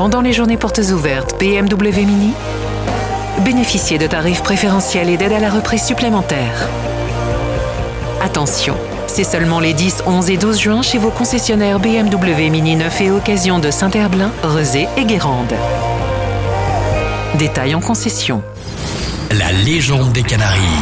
pendant 0.00 0.22
les 0.22 0.32
journées 0.32 0.56
portes 0.56 0.80
ouvertes 0.94 1.38
BMW 1.38 2.06
Mini, 2.06 2.32
bénéficiez 3.44 3.98
de 3.98 4.06
tarifs 4.06 4.42
préférentiels 4.42 5.10
et 5.10 5.18
d'aide 5.18 5.34
à 5.34 5.40
la 5.40 5.50
reprise 5.50 5.84
supplémentaire. 5.84 6.70
Attention, 8.22 8.78
c'est 9.06 9.24
seulement 9.24 9.60
les 9.60 9.74
10, 9.74 10.04
11 10.06 10.30
et 10.30 10.38
12 10.38 10.58
juin 10.58 10.80
chez 10.80 10.96
vos 10.96 11.10
concessionnaires 11.10 11.80
BMW 11.80 12.48
Mini 12.48 12.76
9 12.76 13.00
et 13.02 13.10
Occasion 13.10 13.58
de 13.58 13.70
Saint-Herblain, 13.70 14.32
Rezé 14.42 14.88
et 14.96 15.04
Guérande. 15.04 15.52
Détails 17.34 17.74
en 17.74 17.80
concession. 17.80 18.42
La 19.32 19.52
légende 19.52 20.12
des 20.12 20.22
Canaries. 20.22 20.80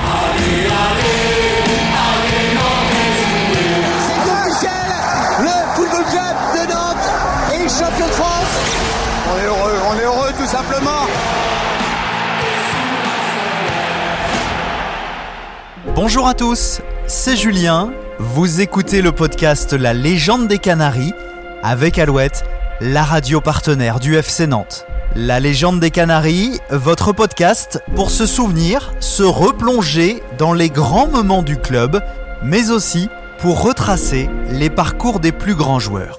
Bonjour 16.00 16.28
à 16.28 16.34
tous, 16.34 16.80
c'est 17.08 17.34
Julien. 17.34 17.90
Vous 18.20 18.60
écoutez 18.60 19.02
le 19.02 19.10
podcast 19.10 19.72
La 19.72 19.94
légende 19.94 20.46
des 20.46 20.58
Canaries 20.58 21.12
avec 21.64 21.98
Alouette, 21.98 22.44
la 22.80 23.02
radio 23.02 23.40
partenaire 23.40 23.98
du 23.98 24.14
FC 24.14 24.46
Nantes. 24.46 24.86
La 25.16 25.40
légende 25.40 25.80
des 25.80 25.90
Canaries, 25.90 26.60
votre 26.70 27.12
podcast 27.12 27.82
pour 27.96 28.12
se 28.12 28.26
souvenir, 28.26 28.92
se 29.00 29.24
replonger 29.24 30.22
dans 30.38 30.52
les 30.52 30.70
grands 30.70 31.08
moments 31.08 31.42
du 31.42 31.56
club, 31.56 32.00
mais 32.44 32.70
aussi 32.70 33.08
pour 33.40 33.60
retracer 33.60 34.30
les 34.50 34.70
parcours 34.70 35.18
des 35.18 35.32
plus 35.32 35.56
grands 35.56 35.80
joueurs. 35.80 36.16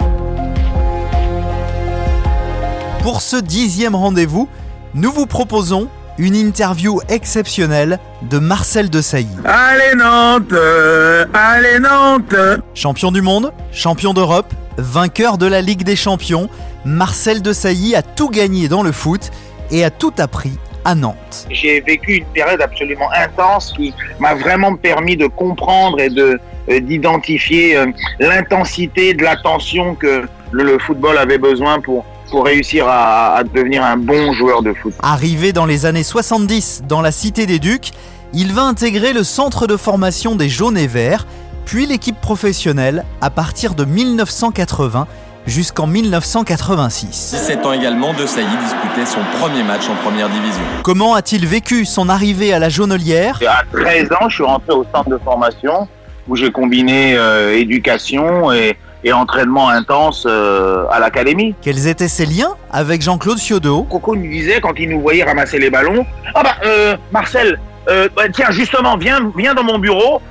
Pour 3.01 3.21
ce 3.21 3.37
dixième 3.37 3.95
rendez-vous, 3.95 4.49
nous 4.93 5.11
vous 5.13 5.25
proposons 5.25 5.87
une 6.19 6.35
interview 6.35 6.99
exceptionnelle 7.07 7.97
de 8.23 8.39
Marcel 8.39 8.89
Desailly. 8.89 9.27
Allez 9.45 9.95
Nantes 9.95 10.51
euh, 10.51 11.25
Allez 11.33 11.79
Nantes 11.79 12.35
Champion 12.75 13.11
du 13.11 13.21
monde, 13.21 13.53
champion 13.71 14.13
d'Europe, 14.13 14.53
vainqueur 14.77 15.37
de 15.37 15.47
la 15.47 15.61
Ligue 15.61 15.83
des 15.83 15.95
Champions, 15.95 16.49
Marcel 16.83 17.41
Desailly 17.41 17.95
a 17.95 18.01
tout 18.01 18.29
gagné 18.29 18.67
dans 18.67 18.83
le 18.83 18.91
foot 18.91 19.31
et 19.71 19.85
a 19.85 19.89
tout 19.89 20.13
appris 20.17 20.57
à 20.83 20.93
Nantes. 20.93 21.47
J'ai 21.49 21.79
vécu 21.79 22.15
une 22.17 22.25
période 22.25 22.61
absolument 22.61 23.09
intense 23.13 23.73
qui 23.75 23.93
m'a 24.19 24.35
vraiment 24.35 24.75
permis 24.75 25.15
de 25.15 25.27
comprendre 25.27 26.01
et 26.01 26.09
de 26.09 26.37
euh, 26.69 26.79
d'identifier 26.81 27.77
euh, 27.77 27.87
l'intensité 28.19 29.13
de 29.13 29.23
l'attention 29.23 29.95
que 29.95 30.27
le, 30.51 30.63
le 30.63 30.79
football 30.79 31.17
avait 31.17 31.37
besoin 31.37 31.79
pour 31.79 32.05
pour 32.29 32.45
réussir 32.45 32.87
à, 32.87 33.35
à 33.35 33.43
devenir 33.43 33.83
un 33.83 33.97
bon 33.97 34.33
joueur 34.33 34.61
de 34.61 34.73
foot. 34.73 34.93
Arrivé 35.01 35.53
dans 35.53 35.65
les 35.65 35.85
années 35.85 36.03
70 36.03 36.83
dans 36.87 37.01
la 37.01 37.11
Cité 37.11 37.45
des 37.45 37.59
Ducs, 37.59 37.91
il 38.33 38.53
va 38.53 38.63
intégrer 38.63 39.13
le 39.13 39.23
centre 39.23 39.67
de 39.67 39.75
formation 39.77 40.35
des 40.35 40.49
Jaunes 40.49 40.77
et 40.77 40.87
Verts, 40.87 41.25
puis 41.65 41.85
l'équipe 41.85 42.19
professionnelle 42.19 43.03
à 43.21 43.29
partir 43.29 43.75
de 43.75 43.85
1980 43.85 45.07
jusqu'en 45.47 45.87
1986. 45.87 47.31
17 47.31 47.65
ans 47.65 47.73
également, 47.73 48.13
De 48.13 48.25
Sailly 48.25 48.47
disputait 48.47 49.05
son 49.05 49.21
premier 49.39 49.63
match 49.63 49.89
en 49.89 49.95
première 50.03 50.29
division. 50.29 50.61
Comment 50.83 51.15
a-t-il 51.15 51.45
vécu 51.45 51.85
son 51.85 52.07
arrivée 52.09 52.53
à 52.53 52.59
la 52.59 52.69
Jaunelière? 52.69 53.39
À 53.47 53.63
13 53.71 54.11
ans, 54.11 54.29
je 54.29 54.35
suis 54.35 54.43
rentré 54.43 54.73
au 54.73 54.85
centre 54.93 55.09
de 55.09 55.17
formation 55.17 55.87
où 56.27 56.35
j'ai 56.35 56.51
combiné 56.51 57.17
euh, 57.17 57.57
éducation 57.57 58.51
et, 58.51 58.77
et 59.03 59.13
entraînement 59.13 59.69
intense 59.69 60.25
euh, 60.27 60.85
à 60.91 60.99
l'académie. 60.99 61.55
Quels 61.61 61.87
étaient 61.87 62.07
ses 62.07 62.25
liens 62.25 62.55
avec 62.71 63.01
Jean-Claude 63.01 63.37
Ciodo 63.37 63.83
Coco 63.83 64.15
nous 64.15 64.29
disait 64.29 64.59
quand 64.61 64.73
il 64.77 64.89
nous 64.89 65.01
voyait 65.01 65.23
ramasser 65.23 65.57
les 65.59 65.69
ballons, 65.69 66.05
ah 66.35 66.43
bah 66.43 66.55
euh, 66.65 66.95
Marcel, 67.11 67.59
euh, 67.89 68.09
bah, 68.15 68.23
tiens 68.33 68.51
justement 68.51 68.97
viens 68.97 69.31
viens 69.35 69.53
dans 69.53 69.63
mon 69.63 69.79
bureau, 69.79 70.21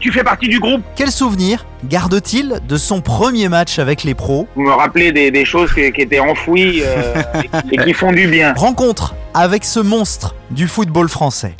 tu 0.00 0.12
fais 0.12 0.22
partie 0.22 0.48
du 0.48 0.60
groupe. 0.60 0.82
Quels 0.96 1.10
souvenirs 1.10 1.64
garde-t-il 1.84 2.60
de 2.68 2.76
son 2.76 3.00
premier 3.00 3.48
match 3.48 3.78
avec 3.78 4.04
les 4.04 4.14
pros 4.14 4.46
Vous 4.54 4.62
me 4.62 4.70
rappelez 4.72 5.12
des, 5.12 5.30
des 5.30 5.44
choses 5.44 5.72
qui, 5.72 5.90
qui 5.92 6.02
étaient 6.02 6.20
enfouies 6.20 6.82
et 7.72 7.76
qui 7.78 7.92
font 7.94 8.12
du 8.12 8.26
bien. 8.26 8.52
Rencontre 8.54 9.14
avec 9.34 9.64
ce 9.64 9.80
monstre 9.80 10.34
du 10.50 10.68
football 10.68 11.08
français. 11.08 11.54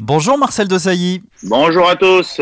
Bonjour 0.00 0.38
Marcel 0.38 0.68
Desailly. 0.68 1.22
Bonjour 1.42 1.88
à 1.88 1.96
tous. 1.96 2.40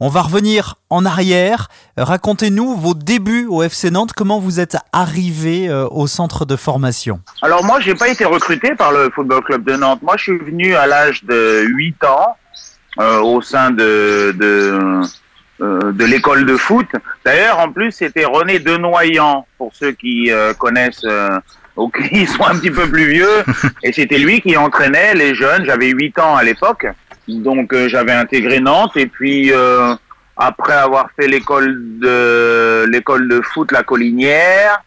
On 0.00 0.08
va 0.08 0.22
revenir 0.22 0.76
en 0.90 1.04
arrière. 1.04 1.68
Racontez-nous 1.96 2.74
vos 2.76 2.94
débuts 2.94 3.46
au 3.46 3.62
FC 3.62 3.90
Nantes. 3.90 4.12
Comment 4.14 4.40
vous 4.40 4.58
êtes 4.58 4.76
arrivé 4.92 5.68
euh, 5.68 5.86
au 5.90 6.06
centre 6.06 6.44
de 6.44 6.56
formation? 6.56 7.20
Alors 7.42 7.62
moi, 7.64 7.80
j'ai 7.80 7.94
pas 7.94 8.08
été 8.08 8.24
recruté 8.24 8.74
par 8.74 8.92
le 8.92 9.10
Football 9.10 9.42
Club 9.44 9.64
de 9.64 9.76
Nantes. 9.76 10.02
Moi, 10.02 10.16
je 10.16 10.22
suis 10.22 10.38
venu 10.38 10.74
à 10.74 10.86
l'âge 10.86 11.24
de 11.24 11.64
8 11.66 12.04
ans 12.04 12.36
euh, 13.00 13.20
au 13.20 13.42
sein 13.42 13.70
de 13.70 14.34
de, 14.38 15.02
euh, 15.60 15.92
de 15.92 16.04
l'école 16.04 16.46
de 16.46 16.56
foot. 16.56 16.88
D'ailleurs, 17.24 17.60
en 17.60 17.70
plus, 17.70 17.92
c'était 17.92 18.24
René 18.24 18.58
Denoyant 18.58 19.46
pour 19.56 19.72
ceux 19.72 19.92
qui 19.92 20.32
euh, 20.32 20.52
connaissent 20.52 21.04
euh, 21.04 21.38
ou 21.76 21.88
qui 22.10 22.26
sont 22.26 22.44
un 22.44 22.58
petit 22.58 22.70
peu 22.70 22.88
plus 22.88 23.06
vieux. 23.06 23.44
Et 23.82 23.92
c'était 23.92 24.18
lui 24.18 24.40
qui 24.40 24.56
entraînait 24.56 25.14
les 25.14 25.34
jeunes. 25.34 25.64
J'avais 25.64 25.90
8 25.90 26.18
ans 26.18 26.36
à 26.36 26.42
l'époque, 26.42 26.86
donc 27.28 27.72
euh, 27.72 27.88
j'avais 27.88 28.12
intégré 28.12 28.60
Nantes 28.60 28.96
et 28.96 29.06
puis. 29.06 29.52
euh, 29.52 29.94
après 30.36 30.72
avoir 30.72 31.10
fait 31.16 31.28
l'école 31.28 31.80
de 32.00 32.86
l'école 32.88 33.28
de 33.28 33.40
foot 33.40 33.70
La 33.72 33.82
Collinière, 33.82 34.82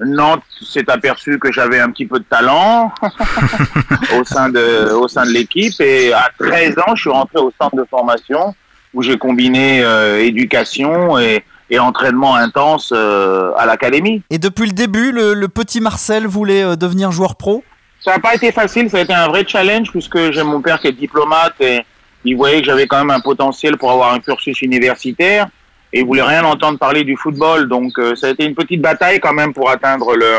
Nantes 0.00 0.42
s'est 0.60 0.88
aperçu 0.90 1.38
que 1.38 1.52
j'avais 1.52 1.80
un 1.80 1.90
petit 1.90 2.06
peu 2.06 2.18
de 2.18 2.24
talent 2.24 2.92
au 4.18 4.24
sein 4.24 4.48
de 4.48 4.92
au 4.92 5.08
sein 5.08 5.24
de 5.24 5.30
l'équipe 5.30 5.80
et 5.80 6.12
à 6.12 6.30
13 6.38 6.78
ans, 6.78 6.94
je 6.94 7.02
suis 7.02 7.10
rentré 7.10 7.38
au 7.38 7.52
centre 7.60 7.76
de 7.76 7.84
formation 7.88 8.54
où 8.94 9.02
j'ai 9.02 9.16
combiné 9.16 9.82
euh, 9.82 10.22
éducation 10.22 11.18
et, 11.18 11.44
et 11.72 11.78
entraînement 11.78 12.34
intense 12.36 12.92
euh, 12.94 13.50
à 13.56 13.64
l'académie. 13.64 14.22
Et 14.28 14.38
depuis 14.38 14.66
le 14.66 14.72
début, 14.72 15.10
le, 15.10 15.32
le 15.32 15.48
petit 15.48 15.80
Marcel 15.80 16.26
voulait 16.26 16.62
euh, 16.62 16.76
devenir 16.76 17.10
joueur 17.10 17.34
pro? 17.34 17.64
Ça 18.04 18.12
n'a 18.12 18.18
pas 18.18 18.34
été 18.34 18.52
facile, 18.52 18.90
ça 18.90 18.98
a 18.98 19.00
été 19.00 19.14
un 19.14 19.28
vrai 19.28 19.44
challenge 19.46 19.90
puisque 19.90 20.32
j'ai 20.32 20.42
mon 20.42 20.60
père 20.60 20.78
qui 20.80 20.88
est 20.88 20.92
diplomate 20.92 21.54
et 21.60 21.80
il 22.24 22.36
voyait 22.36 22.60
que 22.60 22.66
j'avais 22.66 22.86
quand 22.86 22.98
même 22.98 23.10
un 23.10 23.20
potentiel 23.20 23.78
pour 23.78 23.90
avoir 23.90 24.12
un 24.12 24.20
cursus 24.20 24.60
universitaire 24.60 25.48
et 25.94 26.00
il 26.00 26.06
voulait 26.06 26.22
rien 26.34 26.44
entendre 26.44 26.78
parler 26.78 27.04
du 27.04 27.16
football. 27.16 27.68
Donc 27.68 27.98
euh, 27.98 28.14
ça 28.16 28.26
a 28.26 28.30
été 28.30 28.44
une 28.44 28.54
petite 28.54 28.82
bataille 28.82 29.18
quand 29.18 29.32
même 29.32 29.54
pour 29.54 29.70
atteindre 29.70 30.14
le 30.14 30.32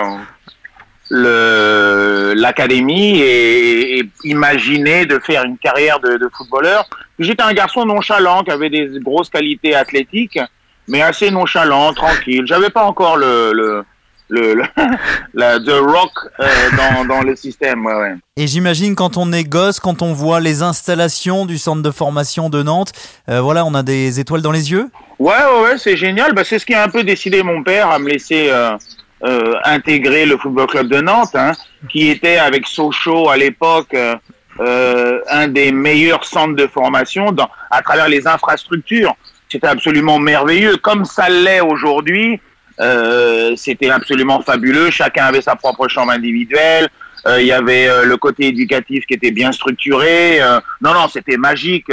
le 1.10 2.34
l'académie 2.36 3.20
et, 3.20 4.00
et 4.00 4.10
imaginer 4.24 5.06
de 5.06 5.18
faire 5.20 5.44
une 5.44 5.58
carrière 5.58 6.00
de, 6.00 6.18
de 6.18 6.30
footballeur. 6.36 6.88
J'étais 7.18 7.44
un 7.44 7.54
garçon 7.54 7.86
nonchalant 7.86 8.44
qui 8.44 8.52
avait 8.52 8.70
des 8.70 8.88
grosses 9.02 9.30
qualités 9.30 9.76
athlétiques, 9.76 10.40
mais 10.88 11.02
assez 11.02 11.32
nonchalant, 11.32 11.94
tranquille. 11.94 12.44
J'avais 12.46 12.70
pas 12.70 12.84
encore 12.84 13.18
le 13.18 13.52
le 13.54 13.84
le, 14.30 14.56
le 14.56 14.64
la 15.34 15.60
the 15.60 15.70
rock 15.70 16.12
euh, 16.40 16.46
dans 16.78 17.06
dans 17.06 17.22
le 17.22 17.36
système. 17.36 17.86
Ouais, 17.86 17.94
ouais. 17.94 18.16
Et 18.38 18.48
j'imagine 18.48 18.96
quand 18.96 19.18
on 19.18 19.32
est 19.32 19.44
gosse, 19.44 19.80
quand 19.80 20.02
on 20.02 20.14
voit 20.14 20.40
les 20.40 20.62
installations 20.64 21.46
du 21.46 21.58
centre 21.58 21.82
de 21.82 21.92
formation 21.92 22.50
de 22.50 22.64
Nantes, 22.64 22.94
euh, 23.30 23.42
voilà, 23.42 23.66
on 23.66 23.74
a 23.74 23.84
des 23.84 24.20
étoiles 24.20 24.42
dans 24.42 24.52
les 24.52 24.72
yeux. 24.72 24.90
Ouais, 25.20 25.34
ouais, 25.34 25.64
ouais, 25.64 25.78
c'est 25.78 25.98
génial. 25.98 26.34
Bah, 26.34 26.44
c'est 26.44 26.60
ce 26.60 26.66
qui 26.66 26.74
a 26.74 26.84
un 26.84 26.90
peu 26.90 27.04
décidé 27.04 27.44
mon 27.44 27.64
père 27.64 27.90
à 27.90 28.00
me 28.00 28.10
laisser 28.10 28.48
euh, 28.50 28.76
euh, 29.24 29.54
intégrer 29.64 30.26
le 30.26 30.38
football 30.38 30.68
club 30.68 30.88
de 30.90 31.00
Nantes, 31.00 31.36
hein, 31.36 31.54
qui 31.90 32.10
était 32.10 32.38
avec 32.38 32.68
Sochaux 32.68 33.30
à 33.30 33.38
l'époque 33.38 33.94
euh, 33.94 34.16
euh, 34.60 35.20
un 35.30 35.48
des 35.48 35.72
meilleurs 35.72 36.26
centres 36.26 36.56
de 36.56 36.68
formation 36.68 37.32
dans, 37.32 37.50
à 37.72 37.82
travers 37.82 38.10
les 38.10 38.28
infrastructures. 38.28 39.16
C'était 39.54 39.68
absolument 39.68 40.18
merveilleux, 40.18 40.78
comme 40.78 41.06
ça 41.06 41.30
l'est 41.30 41.62
aujourd'hui. 41.62 42.42
Euh, 42.80 43.56
c'était 43.56 43.92
absolument 43.92 44.42
fabuleux. 44.42 44.90
Chacun 44.90 45.26
avait 45.26 45.44
sa 45.44 45.56
propre 45.56 45.88
chambre 45.88 46.12
individuelle. 46.12 46.90
Euh, 47.28 47.40
Il 47.40 47.46
y 47.46 47.52
avait 47.52 47.88
euh, 47.88 48.04
le 48.04 48.18
côté 48.18 48.48
éducatif 48.48 49.06
qui 49.06 49.14
était 49.14 49.30
bien 49.30 49.52
structuré. 49.52 50.40
Non, 50.82 50.96
non, 50.96 51.08
c'était 51.08 51.38
magique. 51.38 51.86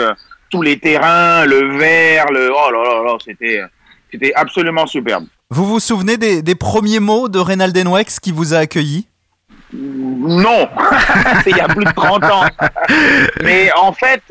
Tous 0.49 0.63
les 0.63 0.79
terrains, 0.79 1.45
le 1.45 1.77
verre, 1.77 2.33
le 2.33 2.51
oh 2.51 2.71
là 2.73 2.83
là 2.83 3.03
là, 3.05 3.19
c'était 3.23 3.61
c'était 4.11 4.33
absolument 4.35 4.87
superbe. 4.87 5.27
Vous 5.51 5.67
vous 5.67 5.81
souvenez 5.81 6.17
des, 6.17 6.41
des 6.41 6.55
premiers 6.55 6.99
mots 6.99 7.29
de 7.29 7.39
Reynald 7.39 7.75
Denwex 7.75 8.21
qui 8.21 8.33
vous 8.33 8.55
a 8.55 8.59
accueilli? 8.59 9.07
Non, 9.75 10.67
c'est 11.45 11.51
il 11.51 11.57
y 11.59 11.61
a 11.61 11.69
plus 11.69 11.85
de 11.85 11.93
30 11.93 12.25
ans. 12.25 12.45
Mais 13.45 13.71
en 13.77 13.93
fait, 13.93 14.23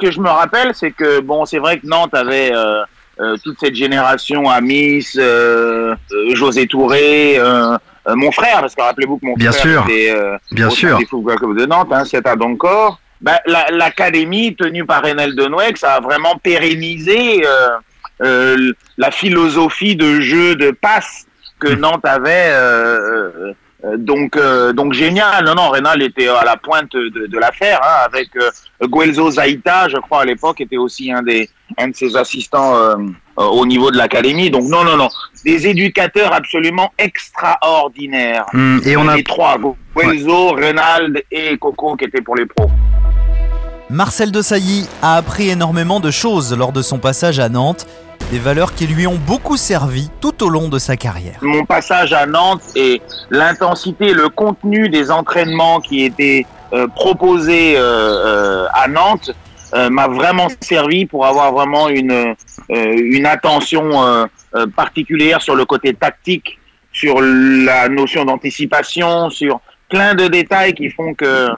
ce 0.00 0.06
que 0.06 0.12
je 0.12 0.20
me 0.20 0.28
rappelle, 0.28 0.72
c'est 0.74 0.90
que 0.90 1.20
bon, 1.20 1.44
c'est 1.46 1.58
vrai 1.58 1.78
que 1.78 1.86
Nantes 1.86 2.14
avait 2.14 2.52
euh, 2.54 2.82
euh, 3.20 3.36
toute 3.42 3.58
cette 3.58 3.74
génération 3.74 4.48
à 4.50 4.60
Miss, 4.60 5.16
euh, 5.18 5.94
José 6.34 6.66
Touré, 6.66 7.40
mon 8.14 8.30
frère, 8.30 8.60
parce 8.60 8.74
que 8.74 8.82
rappelez-vous 8.82 9.18
que 9.18 9.26
mon 9.26 9.34
Bien 9.34 9.52
frère 9.52 9.82
sûr. 9.82 9.84
était 9.88 10.14
Bien 10.52 10.70
sûr. 10.70 10.98
Club 11.08 11.58
de 11.58 11.66
Nantes, 11.66 11.88
hein, 11.92 12.04
c'est 12.04 12.26
à 12.26 12.36
Doncor. 12.36 13.00
Ben, 13.20 13.38
la- 13.46 13.66
l'académie 13.70 14.54
tenue 14.54 14.84
par 14.84 15.02
Renel 15.02 15.34
Denouex 15.34 15.82
a 15.82 16.00
vraiment 16.00 16.36
pérennisé 16.42 17.42
la 18.20 19.10
philosophie 19.10 19.96
de 19.96 20.20
jeu 20.20 20.54
de 20.56 20.70
passe 20.70 21.26
que 21.58 21.68
Nantes 21.74 22.04
avait 22.04 22.52
donc, 23.96 24.36
euh, 24.36 24.72
donc 24.72 24.92
génial. 24.92 25.44
Non, 25.44 25.54
non, 25.54 25.70
Rénal 25.70 26.02
était 26.02 26.28
à 26.28 26.44
la 26.44 26.56
pointe 26.56 26.92
de, 26.92 27.26
de 27.26 27.38
l'affaire, 27.38 27.80
hein, 27.82 28.06
avec 28.06 28.34
euh, 28.36 28.50
Guelzo 28.82 29.30
Zaita, 29.32 29.88
je 29.88 29.98
crois 29.98 30.22
à 30.22 30.24
l'époque, 30.24 30.60
était 30.60 30.76
aussi 30.76 31.12
un 31.12 31.22
des 31.22 31.48
un 31.78 31.88
de 31.88 31.96
ses 31.96 32.16
assistants 32.16 32.76
euh, 32.76 32.96
euh, 33.38 33.42
au 33.42 33.66
niveau 33.66 33.90
de 33.90 33.96
l'académie. 33.96 34.50
Donc 34.50 34.64
non, 34.64 34.84
non, 34.84 34.96
non, 34.96 35.08
des 35.44 35.66
éducateurs 35.66 36.32
absolument 36.32 36.92
extraordinaires. 36.98 38.46
Hmm, 38.52 38.78
et 38.84 38.96
on 38.96 39.08
a 39.08 39.16
les 39.16 39.24
trois, 39.24 39.58
Guelzo, 39.96 40.52
Reynald 40.52 41.22
et 41.30 41.56
Coco, 41.58 41.96
qui 41.96 42.04
étaient 42.04 42.22
pour 42.22 42.36
les 42.36 42.46
pros. 42.46 42.70
Marcel 43.88 44.32
Desailly 44.32 44.88
a 45.00 45.16
appris 45.16 45.48
énormément 45.48 46.00
de 46.00 46.10
choses 46.10 46.56
lors 46.56 46.72
de 46.72 46.82
son 46.82 46.98
passage 46.98 47.38
à 47.38 47.48
Nantes, 47.48 47.86
des 48.30 48.38
valeurs 48.38 48.74
qui 48.74 48.86
lui 48.86 49.06
ont 49.06 49.18
beaucoup 49.26 49.56
servi 49.56 50.10
tout 50.20 50.42
au 50.42 50.48
long 50.48 50.68
de 50.68 50.78
sa 50.78 50.96
carrière. 50.96 51.38
Mon 51.42 51.64
passage 51.64 52.12
à 52.12 52.26
Nantes 52.26 52.62
et 52.74 53.00
l'intensité, 53.30 54.12
le 54.12 54.28
contenu 54.28 54.88
des 54.88 55.10
entraînements 55.10 55.80
qui 55.80 56.04
étaient 56.04 56.46
euh, 56.72 56.88
proposés 56.88 57.76
euh, 57.76 57.80
euh, 57.82 58.66
à 58.72 58.88
Nantes 58.88 59.30
euh, 59.74 59.90
m'a 59.90 60.08
vraiment 60.08 60.48
servi 60.60 61.06
pour 61.06 61.26
avoir 61.26 61.52
vraiment 61.52 61.88
une, 61.88 62.10
euh, 62.12 62.34
une 62.68 63.26
attention 63.26 64.02
euh, 64.02 64.26
particulière 64.74 65.40
sur 65.40 65.54
le 65.54 65.64
côté 65.64 65.94
tactique, 65.94 66.58
sur 66.92 67.20
la 67.20 67.88
notion 67.88 68.24
d'anticipation, 68.24 69.30
sur 69.30 69.60
plein 69.88 70.14
de 70.14 70.26
détails 70.26 70.74
qui 70.74 70.90
font 70.90 71.14
que 71.14 71.48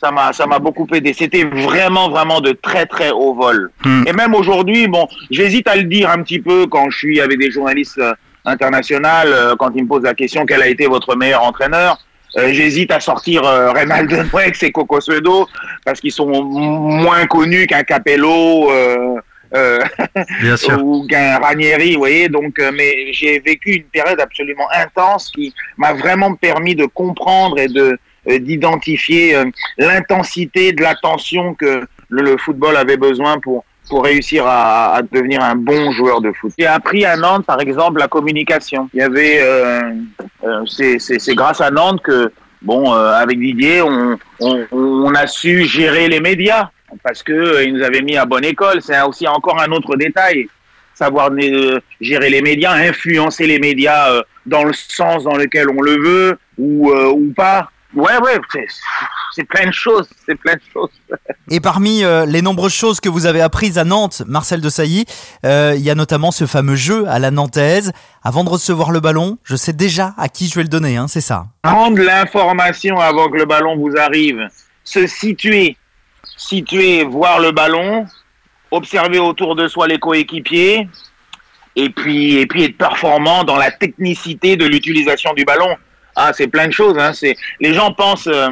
ça 0.00 0.10
m'a 0.10 0.32
ça 0.32 0.46
m'a 0.46 0.58
beaucoup 0.58 0.86
aidé. 0.92 1.12
C'était 1.12 1.44
vraiment 1.44 2.10
vraiment 2.10 2.40
de 2.40 2.52
très 2.52 2.86
très 2.86 3.10
haut 3.10 3.34
vol. 3.34 3.70
Hmm. 3.84 4.04
Et 4.06 4.12
même 4.12 4.34
aujourd'hui, 4.34 4.86
bon, 4.86 5.08
j'hésite 5.30 5.68
à 5.68 5.76
le 5.76 5.84
dire 5.84 6.10
un 6.10 6.22
petit 6.22 6.40
peu 6.40 6.66
quand 6.66 6.90
je 6.90 6.98
suis 6.98 7.20
avec 7.20 7.38
des 7.38 7.50
journalistes 7.50 7.98
euh, 7.98 8.14
internationaux, 8.44 9.08
euh, 9.26 9.56
quand 9.56 9.72
ils 9.74 9.84
me 9.84 9.88
posent 9.88 10.04
la 10.04 10.14
question 10.14 10.46
quel 10.46 10.62
a 10.62 10.68
été 10.68 10.86
votre 10.86 11.16
meilleur 11.16 11.42
entraîneur. 11.42 11.98
Euh, 12.36 12.52
J'hésite 12.52 12.90
à 12.90 13.00
sortir 13.00 13.42
Reynald 13.44 14.10
Denwex 14.10 14.62
et 14.62 14.72
Coco 14.72 15.00
Suedo 15.00 15.48
parce 15.84 16.00
qu'ils 16.00 16.12
sont 16.12 16.42
moins 16.42 17.26
connus 17.26 17.66
qu'un 17.66 17.82
Capello 17.82 18.70
euh, 18.70 19.14
euh, 19.54 19.78
Bien 20.42 20.56
sûr. 20.56 20.84
ou 20.84 21.06
qu'un 21.06 21.38
Ranieri, 21.38 21.94
vous 21.94 22.00
voyez. 22.00 22.28
Donc, 22.28 22.60
mais 22.74 23.12
j'ai 23.12 23.40
vécu 23.40 23.76
une 23.76 23.84
période 23.84 24.20
absolument 24.20 24.68
intense 24.72 25.30
qui 25.30 25.54
m'a 25.78 25.94
vraiment 25.94 26.34
permis 26.34 26.74
de 26.74 26.84
comprendre 26.86 27.58
et 27.58 27.68
de 27.68 27.98
d'identifier 28.26 29.36
euh, 29.36 29.44
l'intensité 29.78 30.72
de 30.72 30.82
l'attention 30.82 31.54
que 31.54 31.86
le, 32.08 32.36
football 32.36 32.76
avait 32.76 32.96
besoin 32.96 33.38
pour 33.38 33.64
pour 33.88 34.02
réussir 34.02 34.44
à, 34.48 35.00
devenir 35.12 35.40
un 35.44 35.54
bon 35.54 35.92
joueur 35.92 36.20
de 36.20 36.32
foot. 36.32 36.52
J'ai 36.58 36.66
appris 36.66 37.04
à 37.04 37.16
Nantes, 37.16 37.46
par 37.46 37.60
exemple, 37.60 38.00
la 38.00 38.08
communication. 38.08 38.90
Il 38.92 38.98
y 38.98 39.02
avait, 39.02 39.38
euh, 39.40 39.92
euh, 40.42 40.64
c'est 40.66 41.34
grâce 41.36 41.60
à 41.60 41.70
Nantes 41.70 42.02
que, 42.02 42.32
bon, 42.62 42.92
euh, 42.92 43.12
avec 43.12 43.38
Didier, 43.38 43.82
on, 43.82 44.18
on, 44.40 45.14
a 45.14 45.28
su 45.28 45.66
gérer 45.66 46.08
les 46.08 46.18
médias 46.18 46.70
parce 47.02 47.22
que 47.22 47.32
euh, 47.32 47.66
nous 47.66 47.82
avait 47.82 48.02
mis 48.02 48.16
à 48.16 48.24
bonne 48.24 48.44
école. 48.44 48.80
C'est 48.82 49.00
aussi 49.02 49.26
encore 49.26 49.60
un 49.60 49.70
autre 49.72 49.96
détail, 49.96 50.48
savoir 50.94 51.30
euh, 51.30 51.80
gérer 52.00 52.30
les 52.30 52.42
médias, 52.42 52.72
influencer 52.72 53.46
les 53.46 53.58
médias 53.58 54.10
euh, 54.10 54.22
dans 54.44 54.64
le 54.64 54.72
sens 54.72 55.24
dans 55.24 55.36
lequel 55.36 55.68
on 55.70 55.80
le 55.80 55.98
veut 55.98 56.38
ou 56.58 56.90
euh, 56.90 57.12
ou 57.12 57.32
pas. 57.34 57.70
Ouais, 57.96 58.16
ouais, 58.22 58.38
c'est- 59.34 59.44
plein 59.44 59.66
de 59.66 59.72
choses, 59.72 60.08
c'est 60.26 60.34
plein 60.34 60.54
de 60.54 60.60
choses. 60.72 60.90
Et 61.50 61.60
parmi 61.60 62.04
euh, 62.04 62.26
les 62.26 62.42
nombreuses 62.42 62.74
choses 62.74 63.00
que 63.00 63.08
vous 63.08 63.24
avez 63.26 63.40
apprises 63.40 63.78
à 63.78 63.84
Nantes, 63.84 64.22
Marcel 64.26 64.60
Desailly, 64.60 65.06
euh, 65.44 65.74
il 65.76 65.82
y 65.82 65.90
a 65.90 65.94
notamment 65.94 66.30
ce 66.30 66.46
fameux 66.46 66.74
jeu 66.76 67.08
à 67.08 67.18
la 67.18 67.30
nantaise. 67.30 67.92
Avant 68.22 68.44
de 68.44 68.50
recevoir 68.50 68.90
le 68.90 69.00
ballon, 69.00 69.38
je 69.44 69.56
sais 69.56 69.72
déjà 69.72 70.12
à 70.18 70.28
qui 70.28 70.46
je 70.48 70.54
vais 70.56 70.62
le 70.62 70.68
donner, 70.68 70.96
hein, 70.96 71.06
c'est 71.08 71.20
ça. 71.22 71.46
prendre 71.62 71.98
l'information 72.00 72.98
avant 73.00 73.30
que 73.30 73.36
le 73.38 73.46
ballon 73.46 73.76
vous 73.76 73.92
arrive, 73.98 74.46
se 74.84 75.06
situer, 75.06 75.76
situer, 76.36 77.02
voir 77.04 77.40
le 77.40 77.52
ballon, 77.52 78.06
observer 78.70 79.18
autour 79.18 79.56
de 79.56 79.68
soi 79.68 79.86
les 79.86 79.98
coéquipiers, 79.98 80.88
et 81.76 81.90
puis 81.90 82.36
et 82.36 82.46
puis 82.46 82.64
être 82.64 82.76
performant 82.76 83.44
dans 83.44 83.56
la 83.56 83.70
technicité 83.70 84.56
de 84.56 84.66
l'utilisation 84.66 85.32
du 85.34 85.44
ballon. 85.44 85.76
Ah, 86.16 86.32
c'est 86.32 86.48
plein 86.48 86.66
de 86.66 86.72
choses. 86.72 86.98
Hein. 86.98 87.12
C'est 87.12 87.36
les 87.60 87.74
gens 87.74 87.92
pensent 87.92 88.26
euh, 88.26 88.50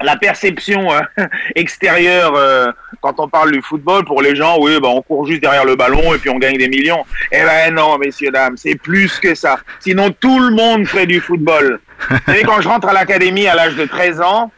la 0.00 0.16
perception 0.16 0.92
euh, 0.92 1.00
extérieure 1.54 2.34
euh, 2.34 2.72
quand 3.00 3.20
on 3.20 3.28
parle 3.28 3.52
du 3.52 3.62
football 3.62 4.04
pour 4.04 4.22
les 4.22 4.34
gens. 4.34 4.56
Oui, 4.58 4.78
bah, 4.80 4.88
on 4.88 5.02
court 5.02 5.26
juste 5.26 5.42
derrière 5.42 5.64
le 5.64 5.76
ballon 5.76 6.14
et 6.14 6.18
puis 6.18 6.30
on 6.30 6.38
gagne 6.38 6.58
des 6.58 6.68
millions. 6.68 7.04
Eh 7.32 7.42
ben 7.42 7.74
non, 7.74 7.98
messieurs 7.98 8.30
dames, 8.30 8.56
c'est 8.56 8.76
plus 8.76 9.18
que 9.18 9.34
ça. 9.34 9.58
Sinon, 9.80 10.10
tout 10.10 10.38
le 10.38 10.54
monde 10.54 10.86
ferait 10.86 11.06
du 11.06 11.20
football. 11.20 11.80
Vous 12.10 12.16
savez, 12.26 12.42
quand 12.42 12.60
je 12.60 12.68
rentre 12.68 12.88
à 12.88 12.92
l'académie 12.92 13.46
à 13.46 13.54
l'âge 13.54 13.76
de 13.76 13.84
13 13.84 14.20
ans, 14.20 14.52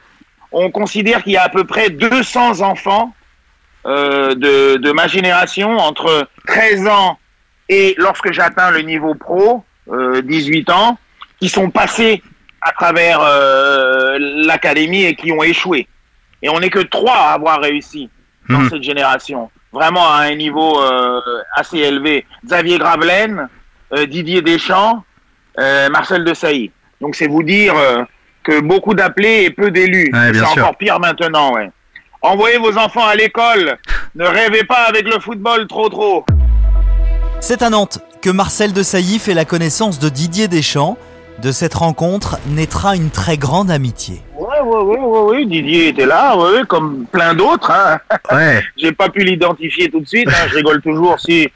on 0.51 0.71
considère 0.71 1.23
qu'il 1.23 1.33
y 1.33 1.37
a 1.37 1.43
à 1.43 1.49
peu 1.49 1.65
près 1.65 1.91
200 1.91 2.63
enfants 2.63 3.15
de, 3.85 4.77
de 4.77 4.93
ma 4.93 5.07
génération 5.07 5.79
entre 5.79 6.29
13 6.47 6.89
ans 6.89 7.19
et 7.69 7.95
lorsque 7.99 8.33
j'atteins 8.33 8.71
le 8.71 8.81
niveau 8.81 9.15
pro, 9.15 9.65
euh, 9.91 10.23
18 10.23 10.71
ans, 10.71 10.99
qui 11.39 11.49
sont 11.49 11.71
passés 11.71 12.23
à 12.61 12.73
travers 12.73 13.21
euh, 13.23 14.19
l'académie 14.47 15.05
et 15.05 15.15
qui 15.15 15.33
ont 15.33 15.43
échoué. 15.43 15.87
Et 16.43 16.49
on 16.49 16.61
n'est 16.61 16.71
que 16.71 16.81
trois 16.81 17.15
à 17.17 17.33
avoir 17.33 17.61
réussi 17.61 18.09
dans 18.49 18.59
Mhm. 18.61 18.71
cette 18.71 18.83
génération, 18.83 19.51
vraiment 19.73 20.09
à 20.11 20.23
un 20.23 20.35
niveau 20.35 20.81
euh, 20.81 21.21
assez 21.55 21.79
élevé. 21.79 22.25
Xavier 22.45 22.79
Gravelaine, 22.79 23.49
euh, 23.95 24.07
Didier 24.07 24.43
Deschamps, 24.43 25.05
euh, 25.59 25.89
Marcel 25.91 26.25
Desailly. 26.25 26.71
Donc 27.01 27.15
c'est 27.15 27.27
vous 27.29 27.43
dire 27.43 27.75
euh, 27.77 28.03
que 28.43 28.61
beaucoup 28.61 28.95
d'appelés 28.95 29.45
et 29.45 29.51
peu 29.51 29.71
d'élus. 29.71 30.11
Ouais, 30.13 30.33
c'est 30.33 30.43
encore 30.61 30.77
pire 30.77 30.99
maintenant, 30.99 31.53
ouais. 31.55 31.71
Envoyez 32.23 32.59
vos 32.59 32.77
enfants 32.77 33.07
à 33.07 33.15
l'école. 33.15 33.77
Ne 34.15 34.25
rêvez 34.27 34.65
pas 34.65 34.87
avec 34.89 35.05
le 35.07 35.21
football 35.21 35.67
trop 35.69 35.89
trop. 35.89 36.25
C'est 37.41 37.63
à 37.63 37.71
Nantes 37.71 38.01
que 38.21 38.31
Marcel 38.31 38.73
Desailly 38.73 39.19
fait 39.21 39.35
la 39.35 39.45
connaissance 39.45 39.99
de 40.01 40.09
Didier 40.09 40.49
Deschamps. 40.49 40.97
De 41.43 41.53
cette 41.53 41.75
rencontre 41.75 42.37
naîtra 42.49 42.97
une 42.97 43.11
très 43.11 43.37
grande 43.37 43.71
amitié. 43.71 44.23
Ouais, 44.37 44.61
ouais, 44.61 44.83
ouais, 44.83 44.99
ouais, 44.99 45.21
ouais. 45.21 45.45
Didier 45.45 45.89
était 45.89 46.05
là, 46.07 46.37
ouais, 46.37 46.59
ouais, 46.59 46.67
comme 46.67 47.07
plein 47.13 47.33
d'autres. 47.33 47.71
Hein. 47.71 48.01
Ouais. 48.33 48.61
J'ai 48.77 48.91
pas 48.91 49.09
pu 49.09 49.21
l'identifier 49.21 49.89
tout 49.89 50.01
de 50.01 50.09
suite. 50.09 50.29
Hein. 50.29 50.49
Je 50.51 50.57
rigole 50.57 50.83
toujours 50.83 51.21
si, 51.21 51.49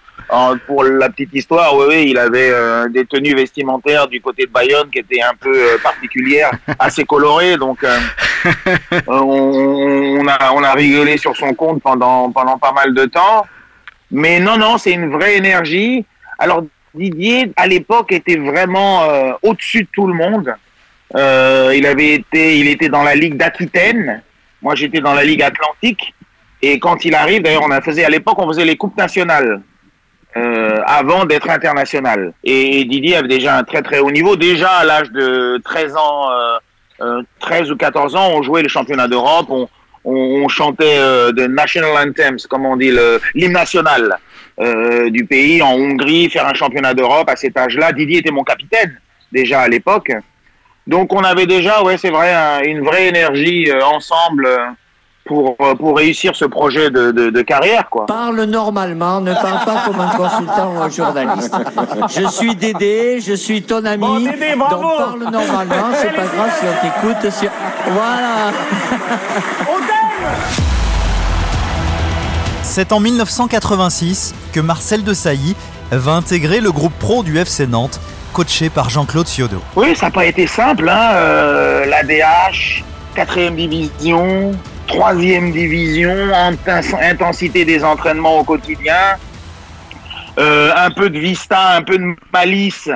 pour 0.66 0.84
la 0.84 1.10
petite 1.10 1.34
histoire, 1.34 1.76
ouais, 1.76 1.86
ouais, 1.86 2.06
il 2.06 2.16
avait 2.16 2.50
euh, 2.52 2.88
des 2.88 3.04
tenues 3.06 3.34
vestimentaires 3.34 4.06
du 4.06 4.20
côté 4.20 4.46
de 4.46 4.52
Bayonne 4.52 4.88
qui 4.88 5.00
étaient 5.00 5.20
un 5.20 5.34
peu 5.34 5.52
euh, 5.52 5.78
particulières, 5.82 6.52
assez 6.78 7.04
colorées. 7.04 7.56
Donc, 7.56 7.82
euh, 7.82 7.98
on, 9.08 10.20
on 10.20 10.28
a, 10.28 10.52
on 10.52 10.62
a 10.62 10.72
rigolé 10.74 11.16
sur 11.16 11.36
son 11.36 11.54
compte 11.54 11.82
pendant, 11.82 12.30
pendant 12.30 12.56
pas 12.56 12.72
mal 12.72 12.94
de 12.94 13.06
temps. 13.06 13.46
Mais 14.12 14.38
non, 14.38 14.56
non, 14.56 14.78
c'est 14.78 14.92
une 14.92 15.10
vraie 15.10 15.36
énergie. 15.36 16.04
Alors, 16.38 16.62
Didier, 16.94 17.52
à 17.56 17.66
l'époque, 17.66 18.12
était 18.12 18.36
vraiment 18.36 19.04
euh, 19.04 19.32
au-dessus 19.42 19.84
de 19.84 19.88
tout 19.92 20.06
le 20.06 20.14
monde. 20.14 20.54
Euh, 21.14 21.72
il 21.74 21.86
avait 21.86 22.14
été, 22.14 22.58
il 22.58 22.68
était 22.68 22.88
dans 22.88 23.02
la 23.02 23.14
Ligue 23.14 23.36
d'Aquitaine. 23.36 24.22
Moi, 24.60 24.74
j'étais 24.74 25.00
dans 25.00 25.14
la 25.14 25.24
Ligue 25.24 25.42
Atlantique. 25.42 26.14
Et 26.62 26.78
quand 26.78 27.04
il 27.04 27.14
arrive, 27.14 27.42
d'ailleurs, 27.42 27.64
on 27.64 27.70
a 27.70 27.80
faisait 27.80 28.04
à 28.04 28.10
l'époque, 28.10 28.38
on 28.38 28.46
faisait 28.46 28.64
les 28.64 28.76
coupes 28.76 28.96
nationales 28.96 29.62
euh, 30.36 30.80
avant 30.86 31.24
d'être 31.24 31.50
international. 31.50 32.32
Et 32.44 32.84
Didier 32.84 33.16
avait 33.16 33.28
déjà 33.28 33.58
un 33.58 33.64
très 33.64 33.82
très 33.82 33.98
haut 33.98 34.10
niveau. 34.10 34.36
Déjà 34.36 34.70
à 34.70 34.84
l'âge 34.84 35.10
de 35.10 35.60
13 35.64 35.96
ans, 35.96 36.30
euh, 36.30 36.58
euh, 37.00 37.22
13 37.40 37.70
ou 37.72 37.76
14 37.76 38.14
ans, 38.14 38.30
on 38.34 38.42
jouait 38.42 38.62
les 38.62 38.68
championnats 38.68 39.08
d'Europe. 39.08 39.46
On, 39.48 39.68
on, 40.04 40.14
on 40.14 40.48
chantait 40.48 40.98
euh, 40.98 41.32
de 41.32 41.46
national 41.46 42.08
anthems, 42.08 42.46
comme 42.48 42.64
on 42.64 42.76
dit, 42.76 42.92
l'hymne 43.34 43.52
national 43.52 44.18
euh, 44.62 45.10
du 45.10 45.24
pays 45.26 45.60
en 45.62 45.72
Hongrie, 45.74 46.30
faire 46.30 46.46
un 46.46 46.54
championnat 46.54 46.94
d'Europe 46.94 47.28
à 47.28 47.36
cet 47.36 47.56
âge-là. 47.56 47.92
Didier 47.92 48.18
était 48.18 48.30
mon 48.30 48.44
capitaine 48.44 48.98
déjà 49.32 49.60
à 49.60 49.68
l'époque. 49.68 50.12
Donc 50.86 51.12
on 51.12 51.22
avait 51.22 51.46
déjà, 51.46 51.82
ouais, 51.82 51.96
c'est 51.96 52.10
vrai, 52.10 52.32
un- 52.32 52.62
une 52.62 52.80
vraie 52.84 53.06
énergie 53.08 53.70
euh, 53.70 53.84
ensemble 53.84 54.46
euh, 54.46 54.58
pour 55.24 55.56
pour 55.78 55.96
réussir 55.96 56.34
ce 56.34 56.44
projet 56.44 56.90
de, 56.90 57.12
de, 57.12 57.30
de 57.30 57.42
carrière, 57.42 57.88
quoi. 57.88 58.06
Parle 58.06 58.42
normalement, 58.42 59.20
ne 59.20 59.32
parle 59.32 59.64
pas 59.64 59.84
comme 59.86 60.00
un 60.00 60.08
consultant 60.16 60.74
ou 60.74 60.80
un 60.80 60.90
journaliste. 60.90 61.54
Je 62.18 62.26
suis 62.26 62.56
Dédé, 62.56 63.20
je 63.20 63.34
suis 63.34 63.62
ton 63.62 63.84
ami. 63.84 64.00
donc 64.04 64.82
parle 64.96 65.22
normalement, 65.30 65.90
c'est 65.94 66.12
pas 66.20 66.26
grave 66.34 66.52
si 66.58 66.64
on 66.66 66.74
t'écoute. 66.82 67.30
si- 67.30 67.48
Voilà. 67.86 68.50
C'est 72.74 72.90
en 72.92 73.00
1986 73.00 74.34
que 74.54 74.58
Marcel 74.60 75.04
Desailly 75.04 75.54
va 75.90 76.12
intégrer 76.12 76.58
le 76.62 76.72
groupe 76.72 76.94
pro 76.98 77.22
du 77.22 77.36
FC 77.38 77.66
Nantes, 77.66 78.00
coaché 78.32 78.70
par 78.70 78.88
Jean-Claude 78.88 79.26
Ciodo. 79.26 79.60
Oui, 79.76 79.94
ça 79.94 80.06
n'a 80.06 80.10
pas 80.12 80.24
été 80.24 80.46
simple. 80.46 80.88
Hein. 80.88 81.10
Euh, 81.12 81.84
L'ADH, 81.84 82.82
quatrième 83.14 83.56
division, 83.56 84.52
troisième 84.86 85.52
division, 85.52 86.14
inten- 86.32 86.96
intensité 87.10 87.66
des 87.66 87.84
entraînements 87.84 88.38
au 88.38 88.44
quotidien, 88.44 89.18
euh, 90.38 90.72
un 90.74 90.90
peu 90.92 91.10
de 91.10 91.18
vista, 91.18 91.72
un 91.76 91.82
peu 91.82 91.98
de 91.98 92.16
malice, 92.32 92.88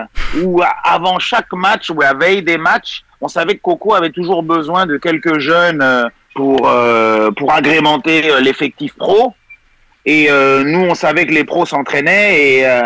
où 0.42 0.62
avant 0.84 1.18
chaque 1.18 1.52
match 1.52 1.90
ou 1.90 2.00
à 2.00 2.14
veille 2.14 2.42
des 2.42 2.56
matchs, 2.56 3.02
on 3.20 3.28
savait 3.28 3.56
que 3.56 3.60
Coco 3.62 3.92
avait 3.92 4.08
toujours 4.08 4.42
besoin 4.42 4.86
de 4.86 4.96
quelques 4.96 5.38
jeunes 5.38 5.82
euh, 5.82 6.08
pour 6.34 6.66
pour 7.36 7.52
agrémenter 7.52 8.30
l'effectif 8.40 8.94
pro. 8.96 9.34
Et 10.06 10.28
euh, 10.30 10.62
nous, 10.64 10.80
on 10.80 10.94
savait 10.94 11.26
que 11.26 11.32
les 11.32 11.44
pros 11.44 11.66
s'entraînaient 11.66 12.40
et 12.40 12.66
euh, 12.66 12.82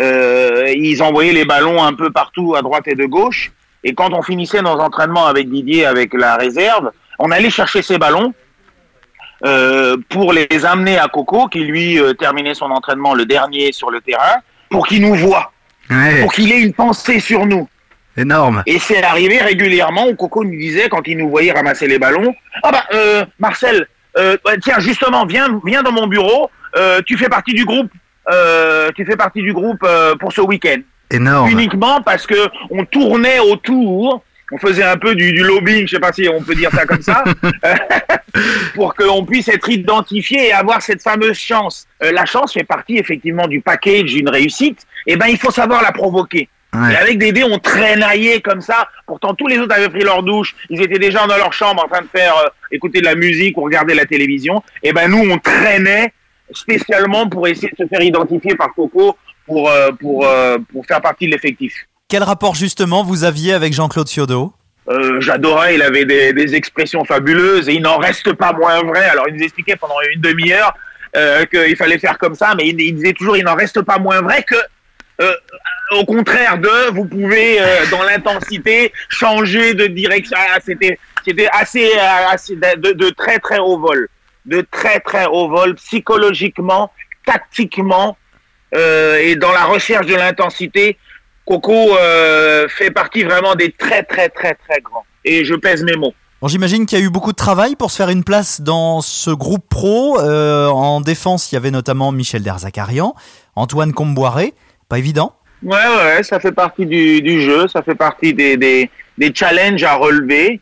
euh, 0.00 0.72
ils 0.74 1.02
envoyaient 1.02 1.32
les 1.32 1.44
ballons 1.44 1.82
un 1.82 1.94
peu 1.94 2.10
partout 2.10 2.54
à 2.56 2.62
droite 2.62 2.86
et 2.86 2.94
de 2.94 3.06
gauche. 3.06 3.52
Et 3.84 3.94
quand 3.94 4.12
on 4.12 4.22
finissait 4.22 4.60
nos 4.60 4.70
entraînements 4.80 5.26
avec 5.26 5.48
Didier, 5.48 5.86
avec 5.86 6.12
la 6.14 6.36
réserve, 6.36 6.90
on 7.18 7.30
allait 7.30 7.50
chercher 7.50 7.80
ces 7.82 7.98
ballons 7.98 8.34
pour 10.08 10.32
les 10.32 10.64
amener 10.64 10.96
à 10.98 11.06
Coco, 11.08 11.48
qui 11.48 11.60
lui 11.60 12.00
terminait 12.18 12.54
son 12.54 12.70
entraînement 12.70 13.12
le 13.12 13.26
dernier 13.26 13.72
sur 13.72 13.90
le 13.90 14.00
terrain, 14.00 14.36
pour 14.70 14.86
qu'il 14.86 15.02
nous 15.02 15.14
voie, 15.14 15.52
Ouais, 15.90 16.22
pour 16.22 16.32
qu'il 16.32 16.50
ait 16.50 16.62
une 16.62 16.72
pensée 16.72 17.20
sur 17.20 17.44
nous. 17.44 17.68
énorme. 18.16 18.62
Et 18.66 18.78
c'est 18.78 19.02
arrivé 19.02 19.38
régulièrement 19.38 20.06
où 20.08 20.14
Coco 20.14 20.44
nous 20.44 20.58
disait, 20.58 20.88
quand 20.88 21.06
il 21.06 21.18
nous 21.18 21.28
voyait 21.28 21.52
ramasser 21.52 21.86
les 21.86 21.98
ballons, 21.98 22.34
ah 22.62 22.70
bah 22.72 22.84
euh, 22.94 23.24
Marcel, 23.38 23.86
euh, 24.16 24.36
bah, 24.44 24.52
tiens 24.62 24.78
justement, 24.78 25.26
viens, 25.26 25.60
viens 25.64 25.82
dans 25.82 25.92
mon 25.92 26.06
bureau, 26.06 26.50
tu 27.06 27.16
fais 27.16 27.28
partie 27.28 27.54
du 27.54 27.64
groupe, 27.64 27.90
euh, 28.30 28.90
tu 28.94 29.04
fais 29.04 29.16
partie 29.16 29.42
du 29.42 29.52
groupe 29.52 29.82
euh, 29.84 30.14
pour 30.16 30.32
ce 30.32 30.40
week-end. 30.40 30.78
Énorme. 31.10 31.50
Uniquement 31.50 32.00
parce 32.00 32.26
que 32.26 32.48
on 32.70 32.84
tournait 32.84 33.38
autour, 33.38 34.22
on 34.50 34.58
faisait 34.58 34.84
un 34.84 34.96
peu 34.96 35.14
du, 35.14 35.32
du 35.32 35.42
lobbying, 35.42 35.86
je 35.86 35.96
sais 35.96 36.00
pas 36.00 36.12
si 36.12 36.28
on 36.28 36.42
peut 36.42 36.54
dire 36.54 36.70
ça 36.70 36.86
comme 36.86 37.02
ça, 37.02 37.24
pour 38.74 38.94
qu'on 38.94 39.24
puisse 39.24 39.48
être 39.48 39.68
identifié 39.68 40.48
et 40.48 40.52
avoir 40.52 40.80
cette 40.80 41.02
fameuse 41.02 41.38
chance. 41.38 41.86
Euh, 42.02 42.12
la 42.12 42.24
chance 42.24 42.54
fait 42.54 42.64
partie 42.64 42.96
effectivement 42.96 43.46
du 43.46 43.60
package 43.60 44.14
d'une 44.14 44.28
réussite. 44.28 44.86
Et 45.06 45.16
ben 45.16 45.26
il 45.26 45.38
faut 45.38 45.50
savoir 45.50 45.82
la 45.82 45.92
provoquer. 45.92 46.48
Ouais. 46.72 46.92
Et 46.92 46.96
avec 46.96 47.18
Dédé, 47.18 47.44
on 47.44 47.58
traînaillait 47.58 48.40
comme 48.40 48.60
ça. 48.60 48.88
Pourtant, 49.06 49.34
tous 49.34 49.46
les 49.46 49.58
autres 49.58 49.74
avaient 49.74 49.90
pris 49.90 50.02
leur 50.02 50.22
douche. 50.22 50.56
Ils 50.70 50.82
étaient 50.82 50.98
déjà 50.98 51.26
dans 51.26 51.36
leur 51.36 51.52
chambre 51.52 51.84
en 51.84 51.88
train 51.88 52.02
de 52.02 52.08
faire 52.08 52.36
euh, 52.38 52.48
écouter 52.72 53.00
de 53.00 53.04
la 53.04 53.14
musique 53.14 53.56
ou 53.58 53.62
regarder 53.62 53.94
la 53.94 54.06
télévision. 54.06 54.62
Et 54.82 54.92
ben 54.92 55.08
nous, 55.08 55.30
on 55.30 55.38
traînait 55.38 56.12
spécialement 56.52 57.28
pour 57.28 57.46
essayer 57.48 57.70
de 57.70 57.84
se 57.84 57.88
faire 57.88 58.02
identifier 58.02 58.54
par 58.54 58.72
Coco 58.74 59.16
pour 59.46 59.68
euh, 59.70 59.90
pour 59.92 60.26
euh, 60.26 60.58
pour 60.72 60.84
faire 60.86 61.00
partie 61.00 61.26
de 61.26 61.32
l'effectif. 61.32 61.74
Quel 62.08 62.22
rapport 62.22 62.54
justement 62.54 63.02
vous 63.02 63.24
aviez 63.24 63.52
avec 63.54 63.72
Jean-Claude 63.72 64.08
Ciodo? 64.08 64.52
Euh, 64.88 65.20
J'adorais, 65.20 65.76
il 65.76 65.82
avait 65.82 66.04
des, 66.04 66.32
des 66.34 66.54
expressions 66.54 67.04
fabuleuses 67.04 67.68
et 67.68 67.74
il 67.74 67.82
n'en 67.82 67.96
reste 67.98 68.32
pas 68.34 68.52
moins 68.52 68.82
vrai. 68.82 69.04
Alors 69.08 69.26
il 69.28 69.34
nous 69.36 69.42
expliquait 69.42 69.76
pendant 69.76 69.94
une 70.14 70.20
demi-heure 70.20 70.74
qu'il 71.50 71.76
fallait 71.76 71.98
faire 71.98 72.18
comme 72.18 72.34
ça, 72.34 72.54
mais 72.56 72.68
il, 72.68 72.80
il 72.80 72.94
disait 72.96 73.12
toujours 73.12 73.36
il 73.36 73.44
n'en 73.44 73.54
reste 73.54 73.80
pas 73.82 73.98
moins 73.98 74.20
vrai 74.20 74.42
que 74.42 74.56
euh, 75.22 75.32
au 75.92 76.04
contraire 76.04 76.58
de, 76.58 76.90
vous 76.90 77.04
pouvez 77.06 77.60
euh, 77.60 77.86
dans 77.90 78.02
l'intensité 78.02 78.92
changer 79.08 79.74
de 79.74 79.86
direction. 79.86 80.36
Ah, 80.38 80.58
C'était 80.64 80.98
c'était 81.24 81.48
assez, 81.52 81.88
assez 82.28 82.56
de- 82.56 82.92
de 82.92 83.10
très 83.10 83.38
très 83.38 83.58
haut 83.58 83.78
vol, 83.78 84.08
de 84.46 84.66
très 84.70 85.00
très 85.00 85.26
haut 85.26 85.48
vol 85.48 85.74
psychologiquement, 85.76 86.90
tactiquement 87.26 88.16
euh, 88.74 89.18
et 89.18 89.36
dans 89.36 89.52
la 89.52 89.64
recherche 89.64 90.06
de 90.06 90.14
l'intensité. 90.14 90.98
Coco 91.46 91.96
euh, 91.96 92.66
fait 92.68 92.90
partie 92.90 93.22
vraiment 93.22 93.54
des 93.54 93.70
très 93.72 94.02
très 94.02 94.28
très 94.28 94.54
très 94.54 94.80
grands. 94.80 95.04
Et 95.24 95.44
je 95.44 95.54
pèse 95.54 95.82
mes 95.84 95.96
mots. 95.96 96.14
Bon, 96.40 96.48
j'imagine 96.48 96.84
qu'il 96.84 96.98
y 96.98 97.02
a 97.02 97.04
eu 97.04 97.10
beaucoup 97.10 97.32
de 97.32 97.36
travail 97.36 97.76
pour 97.76 97.90
se 97.90 97.96
faire 97.96 98.10
une 98.10 98.24
place 98.24 98.60
dans 98.60 99.00
ce 99.00 99.30
groupe 99.30 99.66
pro. 99.68 100.20
Euh, 100.20 100.68
en 100.68 101.00
défense, 101.00 101.50
il 101.50 101.54
y 101.54 101.58
avait 101.58 101.70
notamment 101.70 102.12
Michel 102.12 102.42
Derzakarian, 102.42 103.14
Antoine 103.56 103.92
Comboiré. 103.92 104.52
Pas 104.88 104.98
évident. 104.98 105.36
Ouais, 105.62 105.76
ouais, 105.76 106.22
ça 106.22 106.40
fait 106.40 106.52
partie 106.52 106.84
du, 106.84 107.22
du 107.22 107.40
jeu, 107.40 107.66
ça 107.68 107.82
fait 107.82 107.94
partie 107.94 108.34
des, 108.34 108.58
des, 108.58 108.90
des 109.16 109.32
challenges 109.34 109.82
à 109.82 109.94
relever, 109.94 110.60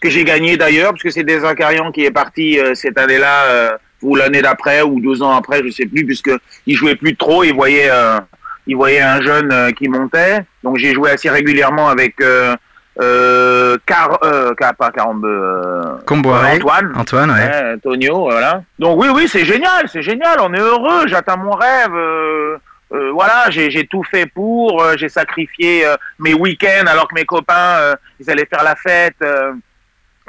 que 0.00 0.08
j'ai 0.10 0.24
gagné 0.24 0.56
d'ailleurs, 0.56 0.92
parce 0.92 1.02
que 1.02 1.10
c'est 1.10 1.24
des 1.24 1.40
Zakarian 1.40 1.92
qui 1.92 2.04
est 2.04 2.10
parti 2.10 2.58
euh, 2.58 2.74
cette 2.74 2.98
année-là, 2.98 3.44
euh, 3.46 3.70
ou 4.02 4.16
l'année 4.16 4.40
d'après, 4.42 4.82
ou 4.82 5.00
deux 5.00 5.22
ans 5.22 5.36
après, 5.36 5.62
je 5.64 5.70
sais 5.70 5.86
plus, 5.86 6.04
puisque 6.06 6.30
il 6.66 6.74
jouait 6.74 6.96
plus 6.96 7.16
trop, 7.16 7.44
il 7.44 7.54
voyait, 7.54 7.90
euh, 7.90 8.18
il 8.66 8.76
voyait 8.76 9.02
un 9.02 9.20
jeune 9.20 9.52
euh, 9.52 9.70
qui 9.72 9.88
montait. 9.88 10.40
Donc 10.64 10.78
j'ai 10.78 10.94
joué 10.94 11.10
assez 11.10 11.28
régulièrement 11.28 11.88
avec 11.88 12.14
euh, 12.22 12.56
euh, 13.00 13.76
Car, 13.86 14.18
euh, 14.24 14.54
Car- 14.54 14.74
pas 14.74 14.90
euh, 14.98 15.98
Comboiré. 16.06 16.56
Antoine. 16.56 16.92
Antoine, 16.96 17.30
ouais. 17.30 17.74
Antonio, 17.74 18.22
voilà. 18.30 18.62
Donc 18.78 18.98
oui, 19.00 19.08
oui, 19.14 19.28
c'est 19.28 19.44
génial, 19.44 19.88
c'est 19.92 20.02
génial. 20.02 20.38
On 20.40 20.52
est 20.54 20.60
heureux. 20.60 21.06
J'atteins 21.06 21.36
mon 21.36 21.52
rêve. 21.52 21.94
euh, 21.94 22.56
euh, 22.92 23.10
voilà, 23.12 23.50
j'ai 23.50 23.86
tout 23.86 24.02
fait 24.02 24.26
pour. 24.26 24.82
euh, 24.82 24.96
j'ai 24.96 25.08
sacrifié 25.08 25.86
euh, 25.86 25.96
mes 26.18 26.34
week-ends 26.34 26.86
alors 26.88 27.06
que 27.06 27.14
mes 27.14 27.24
copains 27.24 27.76
euh, 27.78 27.94
ils 28.18 28.28
allaient 28.30 28.48
faire 28.52 28.64
la 28.64 28.74
fête. 28.76 29.16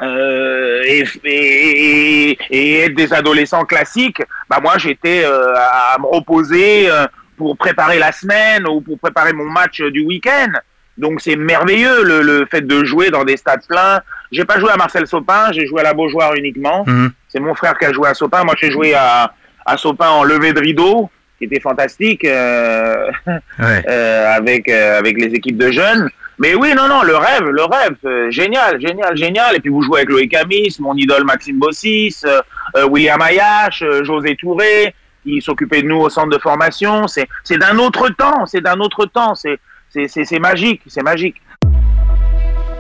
Euh, 0.02 0.06
euh, 0.06 0.82
et, 0.86 1.04
et, 1.26 2.38
et- 2.50 2.80
être 2.86 2.96
des 2.96 3.14
adolescents 3.14 3.66
classiques, 3.66 4.22
bah 4.50 4.60
moi 4.62 4.78
j'étais 4.78 5.24
euh, 5.26 5.54
à, 5.56 5.96
à 5.96 6.00
me 6.00 6.06
reposer 6.08 6.90
euh, 6.90 7.06
pour 7.38 7.58
préparer 7.58 8.00
la 8.00 8.12
semaine 8.12 8.68
ou 8.68 8.82
pour 8.82 8.98
préparer 9.00 9.34
mon 9.34 9.46
match 9.46 9.82
du 9.82 10.02
week-end. 10.02 10.52
Donc 10.98 11.22
c'est 11.22 11.36
merveilleux 11.36 12.04
le, 12.04 12.22
le 12.22 12.46
fait 12.50 12.62
de 12.66 12.84
jouer 12.84 13.10
dans 13.10 13.24
des 13.24 13.38
stades 13.38 13.66
pleins. 13.68 14.02
J'ai 14.32 14.46
pas 14.46 14.60
joué 14.60 14.72
à 14.72 14.78
Marcel 14.78 15.08
Sopin, 15.08 15.52
j'ai 15.52 15.66
joué 15.66 15.80
à 15.82 15.84
la 15.84 15.94
Beaujoire 15.94 16.36
uniquement. 16.36 16.84
Mhm. 16.86 17.12
C'est 17.30 17.40
mon 17.40 17.56
frère 17.56 17.78
qui 17.78 17.86
a 17.86 17.94
joué 17.94 18.08
à 18.10 18.14
Sopin. 18.14 18.44
Moi 18.44 18.56
j'ai 18.60 18.72
joué 18.72 18.94
à, 18.94 19.34
à 19.66 19.78
Sopin 19.78 20.10
en 20.10 20.24
levée 20.24 20.54
de 20.54 20.60
rideau, 20.60 21.10
qui 21.38 21.46
était 21.46 21.60
fantastique 21.60 22.26
euh, 22.26 23.10
Ouais. 23.60 23.84
euh, 23.88 24.34
avec 24.36 24.68
euh, 24.70 25.00
avec 25.00 25.18
les 25.20 25.28
équipes 25.34 25.58
de 25.58 25.72
jeunes. 25.72 26.10
Mais 26.42 26.56
oui, 26.56 26.74
non, 26.76 26.88
non, 26.88 27.04
le 27.04 27.16
rêve, 27.16 27.44
le 27.44 27.64
rêve, 27.66 27.98
euh, 28.04 28.32
génial, 28.32 28.82
génial, 28.82 29.16
génial. 29.16 29.56
Et 29.56 29.60
puis 29.60 29.70
vous 29.70 29.84
jouez 29.84 30.00
avec 30.00 30.10
Loïc 30.10 30.34
Amis, 30.34 30.76
mon 30.80 30.96
idole 30.96 31.24
Maxime 31.24 31.60
Bossis, 31.60 32.16
euh, 32.26 32.42
euh, 32.78 32.88
William 32.88 33.22
Ayache, 33.22 33.84
José 34.02 34.36
Touré, 34.36 34.96
qui 35.24 35.40
s'occupait 35.40 35.84
de 35.84 35.88
nous 35.88 35.98
au 35.98 36.10
centre 36.10 36.32
de 36.36 36.40
formation. 36.40 37.06
C'est 37.08 37.28
d'un 37.60 37.78
autre 37.78 38.10
temps, 38.10 38.48
c'est 38.48 38.62
d'un 38.62 38.80
autre 38.80 39.06
temps. 39.06 39.36
C'est 39.36 40.40
magique, 40.40 40.82
c'est 40.88 41.04
magique. 41.04 41.36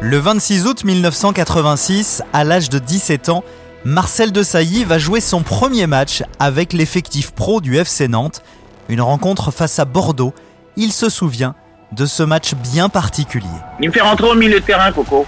Le 0.01 0.17
26 0.17 0.65
août 0.65 0.83
1986, 0.83 2.23
à 2.33 2.43
l'âge 2.43 2.67
de 2.69 2.79
17 2.79 3.29
ans, 3.29 3.43
Marcel 3.85 4.31
Desailly 4.31 4.85
va 4.85 4.97
jouer 4.97 5.19
son 5.21 5.43
premier 5.43 5.85
match 5.85 6.23
avec 6.39 6.73
l'effectif 6.73 7.29
pro 7.35 7.61
du 7.61 7.77
FC 7.77 8.07
Nantes. 8.07 8.41
Une 8.89 9.01
rencontre 9.01 9.51
face 9.51 9.77
à 9.77 9.85
Bordeaux. 9.85 10.33
Il 10.77 10.91
se 10.91 11.09
souvient 11.09 11.53
de 11.91 12.05
ce 12.05 12.23
match 12.23 12.53
bien 12.55 12.89
particulier. 12.89 13.47
Il 13.79 13.89
me 13.89 13.93
fait 13.93 14.01
rentrer 14.01 14.27
au 14.29 14.35
milieu 14.35 14.59
de 14.59 14.65
terrain, 14.65 14.91
Coco. 14.91 15.25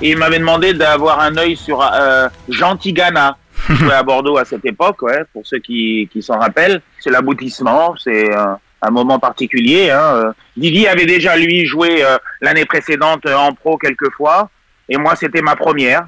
Et 0.00 0.10
il 0.10 0.16
m'avait 0.16 0.38
demandé 0.38 0.74
d'avoir 0.74 1.20
un 1.20 1.36
œil 1.36 1.56
sur 1.56 1.82
euh, 1.82 2.28
Jean 2.48 2.76
Tigana, 2.76 3.36
qui 3.66 3.74
jouait 3.76 3.94
à 3.94 4.02
Bordeaux 4.02 4.38
à 4.38 4.44
cette 4.44 4.64
époque, 4.64 5.02
ouais, 5.02 5.24
pour 5.32 5.46
ceux 5.46 5.58
qui, 5.58 6.08
qui 6.12 6.22
s'en 6.22 6.38
rappellent. 6.38 6.80
C'est 7.00 7.10
l'aboutissement, 7.10 7.94
c'est 7.96 8.34
euh, 8.34 8.54
un 8.82 8.90
moment 8.90 9.18
particulier. 9.18 9.90
Hein. 9.90 10.00
Euh, 10.14 10.32
Didier 10.56 10.88
avait 10.88 11.06
déjà, 11.06 11.36
lui, 11.36 11.66
joué 11.66 12.04
euh, 12.04 12.16
l'année 12.40 12.64
précédente 12.64 13.26
euh, 13.26 13.34
en 13.34 13.52
pro 13.52 13.76
quelques 13.76 14.10
fois. 14.12 14.50
Et 14.88 14.96
moi, 14.96 15.16
c'était 15.16 15.42
ma 15.42 15.56
première. 15.56 16.06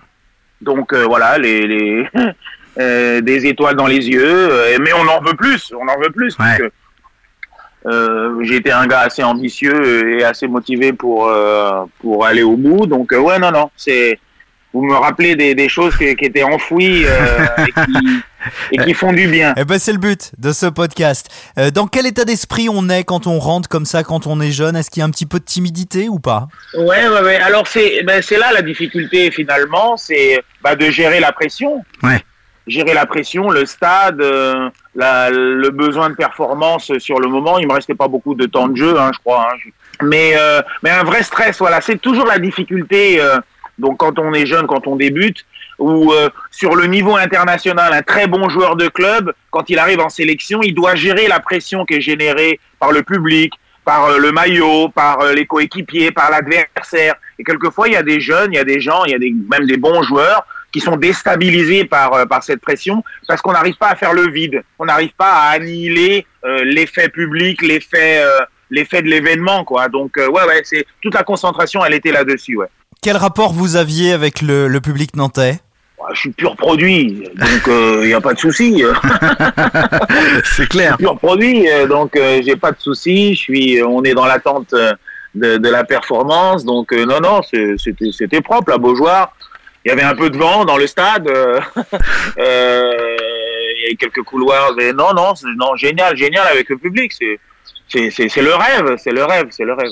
Donc 0.61 0.93
euh, 0.93 1.05
voilà, 1.07 1.39
les, 1.39 1.67
les 1.67 2.09
euh, 2.79 3.21
des 3.21 3.47
étoiles 3.47 3.77
dans 3.77 3.87
les 3.87 4.09
yeux. 4.09 4.79
mais 4.81 4.93
on 4.93 5.09
en 5.09 5.21
veut 5.21 5.35
plus, 5.35 5.73
on 5.75 5.89
en 5.89 5.99
veut 5.99 6.11
plus. 6.11 6.37
parce 6.37 6.59
que, 6.59 6.71
euh, 7.87 8.43
j'ai 8.43 8.57
été 8.57 8.71
un 8.71 8.87
gars 8.87 9.01
assez 9.01 9.23
ambitieux 9.23 10.19
et 10.19 10.25
assez 10.25 10.47
motivé 10.47 10.93
pour 10.93 11.29
euh, 11.29 11.85
pour 12.01 12.27
aller 12.27 12.43
au 12.43 12.57
bout. 12.57 12.87
Donc 12.87 13.13
euh, 13.13 13.19
ouais, 13.19 13.39
non, 13.39 13.51
non, 13.51 13.71
c'est 13.77 14.19
vous 14.73 14.83
me 14.83 14.95
rappelez 14.95 15.35
des, 15.35 15.55
des 15.55 15.69
choses 15.69 15.97
qui, 15.97 16.15
qui 16.15 16.27
étaient 16.27 16.45
enfouies 16.45 17.05
euh, 17.05 17.47
et, 17.67 17.73
qui, 17.73 18.23
et 18.73 18.77
qui 18.79 18.95
font 18.95 19.13
du 19.13 19.27
bien. 19.27 19.53
Eh 19.57 19.65
ben 19.65 19.79
c'est 19.79 19.93
le 19.93 19.99
but 19.99 20.31
de 20.39 20.53
ce 20.53 20.67
podcast. 20.67 21.29
Euh, 21.59 21.71
dans 21.71 21.87
quel 21.87 22.07
état 22.07 22.25
d'esprit 22.25 22.69
on 22.71 22.89
est 22.89 23.05
quand 23.05 23.27
on 23.27 23.39
rentre 23.39 23.69
comme 23.69 23.87
ça, 23.87 24.05
quand 24.05 24.27
on 24.27 24.41
est 24.41 24.53
jeune? 24.53 24.77
Est-ce 24.77 24.91
qu'il 24.91 25.01
y 25.01 25.03
a 25.03 25.07
un 25.07 25.11
petit 25.11 25.27
peu 25.27 25.41
de 25.41 25.45
timidité 25.45 26.09
ou 26.09 26.21
pas? 26.21 26.49
Ouais, 26.75 27.09
ouais, 27.09 27.23
ouais. 27.23 27.37
Alors 27.37 27.67
c'est 27.67 28.03
ben, 28.05 28.23
c'est 28.23 28.39
là 28.39 28.53
la 28.53 28.63
difficulté 28.63 29.31
finalement, 29.31 29.97
c'est 29.97 30.41
bah, 30.63 30.77
de 30.77 30.91
gérer 30.91 31.19
la 31.19 31.33
pression. 31.33 31.83
Ouais. 32.03 32.23
Gérer 32.71 32.95
la 32.95 33.05
pression, 33.05 33.51
le 33.51 33.67
stade, 33.67 34.21
euh, 34.23 34.71
le 34.95 35.71
besoin 35.71 36.09
de 36.11 36.15
performance 36.15 36.97
sur 36.99 37.19
le 37.19 37.29
moment. 37.29 37.59
Il 37.59 37.67
me 37.67 37.73
restait 37.73 37.95
pas 37.95 38.09
beaucoup 38.09 38.35
de 38.35 38.47
temps 38.47 38.69
de 38.69 38.77
jeu, 38.77 38.95
hein, 38.99 39.11
je 39.13 39.19
crois. 39.19 39.49
hein. 39.51 39.71
Mais 40.03 40.35
euh, 40.37 40.63
mais 40.83 40.91
un 40.91 41.03
vrai 41.03 41.23
stress, 41.23 41.59
voilà. 41.59 41.81
C'est 41.81 42.01
toujours 42.01 42.27
la 42.27 42.39
difficulté. 42.39 43.21
euh, 43.21 43.39
donc 43.79 43.99
quand 43.99 44.19
on 44.19 44.33
est 44.35 44.47
jeune, 44.47 44.67
quand 44.67 44.87
on 44.87 44.97
débute, 44.97 45.45
ou 45.79 46.13
sur 46.51 46.77
le 46.77 46.85
niveau 46.87 47.17
international, 47.17 47.93
un 47.95 48.03
très 48.03 48.27
bon 48.27 48.51
joueur 48.51 48.77
de 48.77 48.89
club, 48.89 49.33
quand 49.51 49.71
il 49.71 49.79
arrive 49.79 50.01
en 50.01 50.11
sélection, 50.11 50.61
il 50.63 50.75
doit 50.75 50.95
gérer 50.95 51.27
la 51.27 51.41
pression 51.41 51.87
qui 51.87 51.95
est 51.95 52.01
générée 52.03 52.61
par 52.79 52.93
le 52.93 53.03
public, 53.03 53.55
par 53.85 54.19
le 54.19 54.31
maillot, 54.33 54.91
par 54.91 55.17
les 55.33 55.47
coéquipiers, 55.47 56.11
par 56.13 56.31
l'adversaire. 56.31 57.15
Et 57.39 57.45
quelquefois, 57.45 57.89
il 57.89 57.95
y 57.95 57.97
a 57.97 58.03
des 58.03 58.21
jeunes, 58.21 58.53
il 58.53 58.57
y 58.57 58.61
a 58.61 58.65
des 58.65 58.81
gens, 58.81 59.05
il 59.07 59.13
y 59.13 59.15
a 59.15 59.19
même 59.19 59.67
des 59.67 59.79
bons 59.79 60.03
joueurs 60.03 60.45
qui 60.73 60.81
sont 60.81 60.97
déstabilisés 60.97 61.85
par, 61.85 62.13
euh, 62.15 62.27
par 62.27 62.43
cette 62.43 62.61
pression 62.61 63.03
parce 63.27 63.41
qu'on 63.43 63.53
n'arrive 63.53 63.77
pas 63.77 63.89
à 63.89 63.97
faire 63.97 64.13
le 64.13 64.29
vide. 64.31 64.63
On 64.79 64.85
n'arrive 64.87 65.13
pas 65.17 65.33
à 65.33 65.49
annihiler 65.51 66.27
euh, 66.45 66.63
l'effet 66.65 67.09
public, 67.09 67.63
l'effet 67.63 68.23
euh, 68.23 68.39
l'effet 68.71 69.03
de 69.03 69.09
l'événement, 69.09 69.65
quoi. 69.65 69.89
Donc, 69.89 70.17
euh, 70.17 70.29
ouais, 70.29 70.45
ouais, 70.45 70.61
c'est 70.65 70.87
toute 71.03 71.15
la 71.15 71.25
concentration, 71.25 71.85
elle 71.85 71.95
était 71.95 72.13
là-dessus, 72.13 72.57
ouais. 72.57 72.69
Quel 73.03 73.17
rapport 73.17 73.53
vous 73.53 73.75
aviez 73.77 74.13
avec 74.13 74.43
le, 74.43 74.69
le 74.69 74.81
public 74.81 75.17
nantais? 75.17 75.59
Bah, 75.99 76.07
Je 76.15 76.21
suis 76.21 76.31
pur 76.31 76.55
produit, 76.57 77.25
donc 77.35 77.63
il 77.67 78.07
n'y 78.07 78.15
a 78.15 78.21
pas 78.21 78.33
de 78.35 78.39
souci. 78.39 78.85
C'est 80.45 80.69
clair. 80.69 80.97
pur 80.99 81.19
produit, 81.19 81.69
euh, 81.69 81.87
donc 81.87 82.17
euh, 82.17 82.41
j'ai 82.45 82.57
pas 82.57 82.73
de 82.73 82.81
souci. 82.81 83.35
Je 83.35 83.41
suis, 83.41 83.83
on 83.83 84.03
est 84.05 84.15
dans 84.15 84.27
l'attente 84.27 84.73
euh, 84.73 84.93
de, 85.35 85.57
de 85.59 85.69
la 85.69 85.85
performance, 85.85 86.65
donc 86.65 86.93
euh, 86.93 87.05
non, 87.05 87.21
non, 87.21 87.41
c'était 87.43 88.13
c'était 88.13 88.41
propre, 88.41 88.71
la 88.71 88.79
Beaujoire. 88.79 89.35
Il 89.85 89.89
y 89.89 89.93
avait 89.93 90.03
un 90.03 90.15
peu 90.15 90.29
de 90.31 90.37
vent 90.37 90.65
dans 90.65 90.77
le 90.77 90.87
stade. 90.87 91.27
euh, 91.29 91.61
il 92.37 93.83
y 93.83 93.87
avait 93.87 93.97
quelques 93.99 94.23
couloirs. 94.23 94.73
non, 94.95 95.13
non, 95.15 95.33
non, 95.57 95.77
génial, 95.77 96.17
génial 96.17 96.47
avec 96.49 96.69
le 96.69 96.77
public. 96.77 97.13
C'est- 97.13 97.39
c'est 98.11 98.43
le 98.43 98.55
rêve, 98.55 98.97
c'est 98.99 99.11
le 99.13 99.25
rêve, 99.25 99.47
c'est 99.51 99.65
le 99.65 99.73
rêve. 99.75 99.91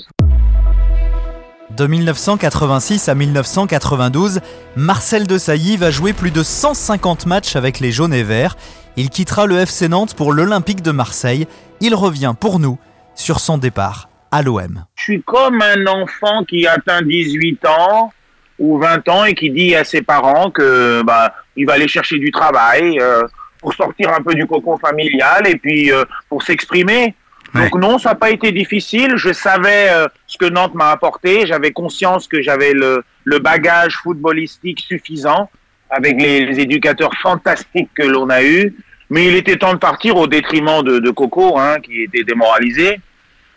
De 1.70 1.86
1986 1.86 3.08
à 3.08 3.14
1992, 3.14 4.40
Marcel 4.76 5.26
Desailly 5.26 5.76
va 5.76 5.90
jouer 5.90 6.12
plus 6.12 6.30
de 6.30 6.42
150 6.42 7.26
matchs 7.26 7.56
avec 7.56 7.80
les 7.80 7.92
jaunes 7.92 8.14
et 8.14 8.22
verts. 8.22 8.56
Il 8.96 9.10
quittera 9.10 9.46
le 9.46 9.58
FC 9.58 9.88
Nantes 9.88 10.14
pour 10.14 10.32
l'Olympique 10.32 10.82
de 10.82 10.90
Marseille. 10.90 11.46
Il 11.80 11.94
revient 11.94 12.34
pour 12.38 12.58
nous 12.58 12.78
sur 13.14 13.38
son 13.40 13.58
départ 13.58 14.08
à 14.30 14.42
l'OM. 14.42 14.84
je 14.96 15.02
suis 15.04 15.22
comme 15.22 15.62
un 15.62 15.86
enfant 15.86 16.44
qui 16.44 16.66
atteint 16.66 17.00
18 17.02 17.64
ans 17.66 18.12
ou 18.58 18.78
20 18.78 19.08
ans 19.08 19.24
et 19.24 19.34
qui 19.34 19.50
dit 19.50 19.74
à 19.74 19.84
ses 19.84 20.02
parents 20.02 20.50
que 20.50 21.02
bah 21.02 21.34
il 21.56 21.66
va 21.66 21.74
aller 21.74 21.88
chercher 21.88 22.18
du 22.18 22.30
travail 22.30 22.98
euh, 23.00 23.22
pour 23.60 23.74
sortir 23.74 24.12
un 24.12 24.22
peu 24.22 24.34
du 24.34 24.46
cocon 24.46 24.78
familial 24.78 25.46
et 25.46 25.56
puis 25.56 25.92
euh, 25.92 26.04
pour 26.28 26.42
s'exprimer. 26.42 27.14
Donc 27.54 27.74
non, 27.76 27.98
ça 27.98 28.10
n'a 28.10 28.14
pas 28.14 28.30
été 28.30 28.52
difficile. 28.52 29.14
Je 29.16 29.32
savais 29.32 29.88
euh, 29.88 30.06
ce 30.26 30.36
que 30.36 30.44
Nantes 30.44 30.74
m'a 30.74 30.90
apporté. 30.90 31.46
J'avais 31.46 31.72
conscience 31.72 32.28
que 32.28 32.42
j'avais 32.42 32.72
le, 32.72 33.02
le 33.24 33.38
bagage 33.38 33.96
footballistique 34.02 34.80
suffisant 34.80 35.50
avec 35.90 36.20
les, 36.20 36.44
les 36.44 36.60
éducateurs 36.60 37.14
fantastiques 37.22 37.88
que 37.94 38.02
l'on 38.02 38.28
a 38.28 38.42
eus. 38.42 38.76
Mais 39.10 39.26
il 39.26 39.34
était 39.34 39.56
temps 39.56 39.72
de 39.72 39.78
partir 39.78 40.16
au 40.16 40.26
détriment 40.26 40.82
de, 40.82 40.98
de 40.98 41.10
Coco, 41.10 41.58
hein, 41.58 41.80
qui 41.80 42.02
était 42.02 42.24
démoralisé. 42.24 43.00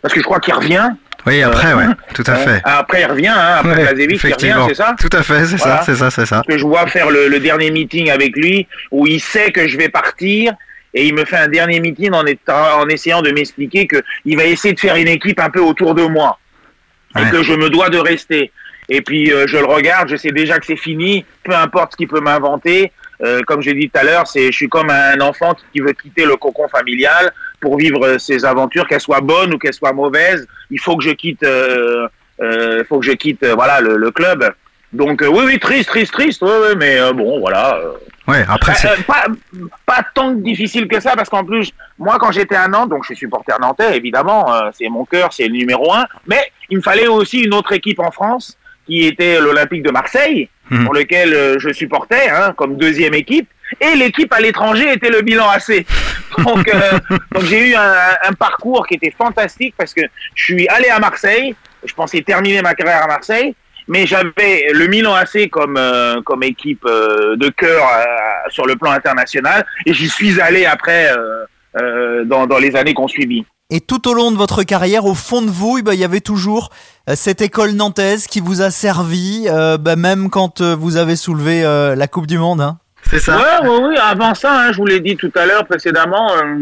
Parce 0.00 0.14
que 0.14 0.20
je 0.20 0.24
crois 0.24 0.40
qu'il 0.40 0.54
revient. 0.54 0.90
Oui, 1.26 1.42
après, 1.42 1.72
ouais, 1.74 1.84
tout 2.14 2.24
à 2.26 2.34
fait. 2.36 2.60
Après, 2.64 3.02
il 3.02 3.06
revient, 3.06 3.28
hein, 3.28 3.56
après 3.60 3.76
Ouais, 3.76 3.82
Blazevic, 3.92 4.20
il 4.24 4.32
revient, 4.34 4.64
c'est 4.68 4.74
ça 4.74 4.94
Tout 4.98 5.08
à 5.16 5.22
fait, 5.22 5.44
c'est 5.46 5.56
Voilà. 5.56 5.78
ça, 5.78 5.82
c'est 5.84 5.94
ça, 5.96 6.10
c'est 6.10 6.26
ça. 6.26 6.42
que 6.48 6.58
je 6.58 6.64
vois 6.66 6.86
faire 6.88 7.10
le, 7.10 7.28
le 7.28 7.38
dernier 7.40 7.70
meeting 7.70 8.10
avec 8.10 8.36
lui, 8.36 8.66
où 8.90 9.06
il 9.06 9.20
sait 9.20 9.52
que 9.52 9.68
je 9.68 9.76
vais 9.78 9.88
partir, 9.88 10.52
et 10.94 11.06
il 11.06 11.14
me 11.14 11.24
fait 11.24 11.36
un 11.36 11.48
dernier 11.48 11.80
meeting 11.80 12.12
en, 12.12 12.24
étant- 12.26 12.80
en 12.80 12.88
essayant 12.88 13.22
de 13.22 13.30
m'expliquer 13.30 13.86
que 13.86 14.02
il 14.24 14.36
va 14.36 14.44
essayer 14.44 14.74
de 14.74 14.80
faire 14.80 14.96
une 14.96 15.08
équipe 15.08 15.38
un 15.40 15.48
peu 15.50 15.60
autour 15.60 15.94
de 15.94 16.02
moi, 16.02 16.38
Ouais. 17.14 17.22
et 17.22 17.30
que 17.30 17.42
je 17.42 17.52
me 17.52 17.68
dois 17.70 17.88
de 17.90 17.98
rester. 17.98 18.50
Et 18.88 19.00
puis 19.00 19.32
euh, 19.32 19.46
je 19.46 19.58
le 19.58 19.64
regarde, 19.66 20.08
je 20.08 20.16
sais 20.16 20.32
déjà 20.32 20.58
que 20.58 20.66
c'est 20.66 20.76
fini, 20.76 21.24
peu 21.44 21.54
importe 21.54 21.92
ce 21.92 21.96
qu'il 21.98 22.08
peut 22.08 22.20
m'inventer. 22.20 22.90
Euh, 23.22 23.40
comme 23.46 23.62
j'ai 23.62 23.74
dit 23.74 23.88
tout 23.88 24.00
à 24.00 24.02
l'heure, 24.02 24.26
c'est 24.26 24.46
je 24.50 24.56
suis 24.56 24.68
comme 24.68 24.90
un 24.90 25.20
enfant 25.20 25.54
qui 25.72 25.80
veut 25.80 25.92
quitter 25.92 26.24
le 26.24 26.34
cocon 26.36 26.66
familial 26.68 27.32
pour 27.62 27.78
vivre 27.78 28.04
euh, 28.04 28.18
ses 28.18 28.44
aventures, 28.44 28.86
qu'elles 28.86 29.00
soient 29.00 29.22
bonnes 29.22 29.54
ou 29.54 29.58
qu'elles 29.58 29.72
soient 29.72 29.94
mauvaises. 29.94 30.46
Il 30.70 30.78
faut 30.80 30.96
que 30.98 31.04
je 31.04 31.10
quitte, 31.10 31.42
euh, 31.44 32.06
euh, 32.42 32.84
faut 32.88 32.98
que 32.98 33.06
je 33.06 33.12
quitte, 33.12 33.46
voilà, 33.46 33.80
le, 33.80 33.96
le 33.96 34.10
club. 34.10 34.52
Donc 34.92 35.22
euh, 35.22 35.28
oui, 35.28 35.44
oui, 35.46 35.58
triste, 35.58 35.88
triste, 35.88 36.12
triste, 36.12 36.42
ouais, 36.42 36.58
ouais, 36.64 36.74
mais 36.76 36.98
euh, 36.98 37.12
bon, 37.14 37.40
voilà. 37.40 37.76
euh, 37.76 37.92
Ouais, 38.28 38.44
après, 38.48 38.72
pas, 39.06 39.24
pas 39.84 40.04
tant 40.14 40.30
difficile 40.32 40.86
que 40.86 41.00
ça, 41.00 41.16
parce 41.16 41.28
qu'en 41.28 41.44
plus, 41.44 41.72
moi, 41.98 42.18
quand 42.20 42.30
j'étais 42.30 42.54
à 42.54 42.68
Nantes, 42.68 42.90
donc 42.90 43.02
je 43.02 43.06
suis 43.08 43.16
supporter 43.16 43.58
nantais, 43.60 43.96
évidemment, 43.96 44.46
c'est 44.78 44.88
mon 44.88 45.04
cœur, 45.04 45.32
c'est 45.32 45.48
le 45.48 45.54
numéro 45.54 45.92
un, 45.92 46.04
mais 46.28 46.40
il 46.70 46.76
me 46.76 46.82
fallait 46.82 47.08
aussi 47.08 47.40
une 47.40 47.52
autre 47.52 47.72
équipe 47.72 47.98
en 47.98 48.12
France, 48.12 48.56
qui 48.86 49.06
était 49.06 49.40
l'Olympique 49.40 49.82
de 49.82 49.90
Marseille, 49.90 50.48
Mhm. 50.70 50.84
pour 50.84 50.94
lequel 50.94 51.58
je 51.58 51.72
supportais, 51.72 52.28
hein, 52.30 52.52
comme 52.56 52.76
deuxième 52.76 53.14
équipe, 53.14 53.48
et 53.80 53.94
l'équipe 53.96 54.32
à 54.32 54.40
l'étranger 54.40 54.92
était 54.92 55.10
le 55.10 55.22
bilan 55.22 55.48
AC. 55.48 55.86
Donc, 56.38 56.68
euh, 56.68 56.98
donc 57.32 57.44
j'ai 57.44 57.70
eu 57.70 57.74
un, 57.74 57.94
un 58.28 58.32
parcours 58.32 58.86
qui 58.86 58.94
était 58.94 59.14
fantastique, 59.16 59.74
parce 59.76 59.94
que 59.94 60.02
je 60.34 60.44
suis 60.44 60.68
allé 60.68 60.88
à 60.88 60.98
Marseille, 60.98 61.54
je 61.84 61.94
pensais 61.94 62.22
terminer 62.22 62.62
ma 62.62 62.74
carrière 62.74 63.02
à 63.02 63.06
Marseille, 63.06 63.54
mais 63.88 64.06
j'avais 64.06 64.70
le 64.72 64.86
Milan 64.86 65.14
AC 65.14 65.50
comme 65.50 65.76
euh, 65.76 66.22
comme 66.22 66.44
équipe 66.44 66.84
euh, 66.86 67.36
de 67.36 67.48
cœur 67.48 67.82
euh, 67.84 68.04
sur 68.48 68.66
le 68.66 68.76
plan 68.76 68.92
international 68.92 69.66
et 69.86 69.92
j'y 69.92 70.08
suis 70.08 70.40
allé 70.40 70.66
après 70.66 71.10
euh, 71.10 71.44
euh, 71.76 72.24
dans, 72.24 72.46
dans 72.46 72.58
les 72.58 72.76
années 72.76 72.94
qu'on 72.94 73.08
suivit. 73.08 73.44
Et 73.70 73.80
tout 73.80 74.06
au 74.08 74.14
long 74.14 74.30
de 74.30 74.36
votre 74.36 74.62
carrière, 74.62 75.06
au 75.06 75.14
fond 75.14 75.42
de 75.42 75.50
vous, 75.50 75.78
eh 75.78 75.82
ben, 75.82 75.94
il 75.94 75.98
y 75.98 76.04
avait 76.04 76.20
toujours 76.20 76.68
cette 77.14 77.40
école 77.40 77.72
nantaise 77.72 78.26
qui 78.26 78.40
vous 78.40 78.60
a 78.60 78.70
servi, 78.70 79.46
bah, 79.80 79.96
même 79.96 80.28
quand 80.28 80.60
vous 80.60 80.98
avez 80.98 81.16
soulevé 81.16 81.62
la 81.62 82.06
Coupe 82.06 82.26
du 82.26 82.36
Monde. 82.36 82.60
hein. 82.60 82.78
C'est 83.10 83.18
ça. 83.18 83.36
Ouais, 83.62 83.68
ouais, 83.68 83.76
oui. 83.88 83.96
Avant 84.00 84.34
ça, 84.34 84.52
hein, 84.52 84.72
je 84.72 84.76
vous 84.78 84.86
l'ai 84.86 85.00
dit 85.00 85.16
tout 85.16 85.32
à 85.34 85.44
l'heure 85.46 85.66
précédemment, 85.66 86.32
euh, 86.36 86.56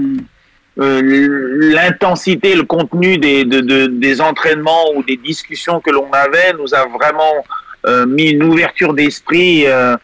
euh, 0.81 1.59
l'intensité, 1.75 2.55
le 2.55 2.63
contenu 2.65 3.19
des, 3.19 3.45
de, 3.45 3.61
de- 3.61 3.87
des 3.87 4.21
entraînements 4.21 4.91
ou 4.95 5.03
des 5.03 5.17
discussions 5.17 5.81
que 5.81 5.91
l'on 5.91 6.11
avait 6.13 6.53
nous 6.59 6.75
a 6.75 6.87
vraiment 6.87 7.45
euh, 7.87 8.07
mis 8.07 8.31
une 8.31 8.43
ouverture 8.45 8.95
d'esprit 8.95 9.67
à, 9.67 9.99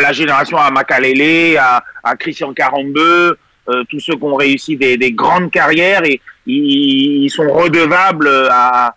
la 0.00 0.12
génération 0.12 0.58
à 0.58 0.70
Makalele, 0.70 1.58
à, 1.58 1.82
Christian 2.18 2.52
Carambeu, 2.52 3.36
euh, 3.68 3.84
tous 3.90 3.98
ceux 4.00 4.14
qui 4.14 4.22
ont 4.24 4.34
réussi 4.36 4.76
des, 4.76 4.96
des 4.96 5.12
grandes 5.12 5.50
carrières 5.50 6.04
et 6.04 6.20
ils, 6.46 7.28
sont 7.30 7.50
redevables 7.52 8.28
à- 8.50 8.94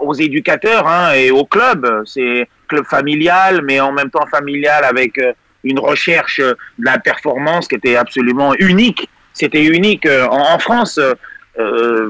aux 0.00 0.14
éducateurs 0.14 0.86
hein, 0.86 1.12
et 1.12 1.30
au 1.30 1.44
club. 1.44 2.02
C'est 2.04 2.48
club 2.68 2.84
familial, 2.84 3.62
mais 3.62 3.80
en 3.80 3.92
même 3.92 4.10
temps 4.10 4.26
familial 4.30 4.84
avec 4.84 5.18
euh, 5.18 5.32
une 5.64 5.78
recherche 5.78 6.38
de 6.40 6.56
la 6.78 6.98
performance 6.98 7.68
qui 7.68 7.74
était 7.74 7.96
absolument 7.96 8.54
unique. 8.58 9.08
C'était 9.32 9.64
unique 9.64 10.06
euh, 10.06 10.26
en, 10.28 10.58
France, 10.58 10.98
euh, 10.98 11.14
euh, 11.58 12.08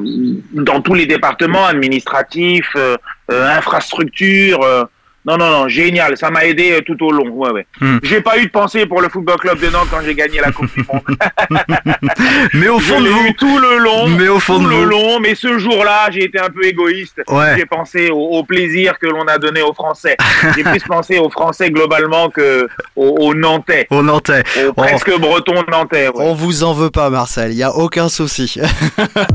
dans 0.53 0.81
tous 0.81 0.95
les 0.95 1.07
départements 1.07 1.67
administratifs, 1.67 2.73
euh, 2.77 2.97
infrastructures. 3.29 4.89
Non, 5.27 5.37
non, 5.39 5.51
non, 5.51 5.69
génial. 5.69 6.17
Ça 6.19 6.31
m'a 6.31 6.45
aidé 6.45 6.73
euh, 6.73 6.81
tout 6.83 7.03
au 7.05 7.11
long. 7.11 7.29
Ouais, 7.31 7.51
ouais. 7.51 7.67
Hmm. 7.81 7.99
J'ai 8.03 8.21
pas 8.21 8.39
eu 8.39 8.45
de 8.47 8.51
pensée 8.51 8.85
pour 8.87 9.01
le 9.01 9.09
football 9.09 9.37
club 9.39 9.59
de 9.59 9.69
Nantes 9.71 9.89
quand 9.91 10.01
j'ai 10.05 10.15
gagné 10.15 10.39
la 10.41 10.53
Coupe 10.53 10.69
du 10.75 10.85
Monde. 10.87 11.03
Mais 12.55 12.69
au 12.69 12.79
Je 12.79 12.85
fond 12.85 13.01
de 13.01 13.09
vous. 13.09 13.27
eu 13.27 13.35
tout 13.35 13.59
le 13.59 13.79
long. 13.79 14.09
Mais 14.09 14.29
au 14.29 14.39
fond 14.39 14.59
tout 14.59 14.65
de 14.65 14.69
le 14.69 14.77
vous. 14.77 14.85
long. 14.85 15.21
Mais 15.21 15.35
ce 15.35 15.59
jour-là, 15.59 16.11
j'ai 16.11 16.25
été 16.25 16.39
un 16.39 16.51
peu 16.51 16.65
égoïste. 16.67 17.23
Ouais. 17.29 17.55
J'ai 17.57 17.67
pensé 17.67 18.11
au, 18.11 18.19
au 18.19 18.45
plaisir 18.45 18.99
que 18.99 19.07
l'on 19.07 19.27
a 19.27 19.39
donné 19.39 19.63
aux 19.63 19.73
Français. 19.73 20.17
J'ai 20.57 20.63
plus 20.65 20.83
pensé 20.87 21.19
aux 21.19 21.31
Français 21.31 21.71
globalement 21.71 22.29
que 22.29 22.69
aux, 22.97 23.17
aux 23.21 23.35
Nantais, 23.35 23.87
Au 23.91 24.03
Nantais. 24.03 24.43
aux 24.59 24.71
Oh. 24.71 24.73
presque 24.75 25.19
Bretons 25.19 25.63
Nantais. 25.71 26.09
ouais. 26.09 26.15
On 26.19 26.35
vous 26.35 26.65
en 26.65 26.73
veut 26.75 26.91
pas, 26.91 27.09
Marcel, 27.11 27.53
il 27.53 27.57
y 27.59 27.63
a 27.63 27.75
aucun 27.75 28.09
souci. 28.09 28.59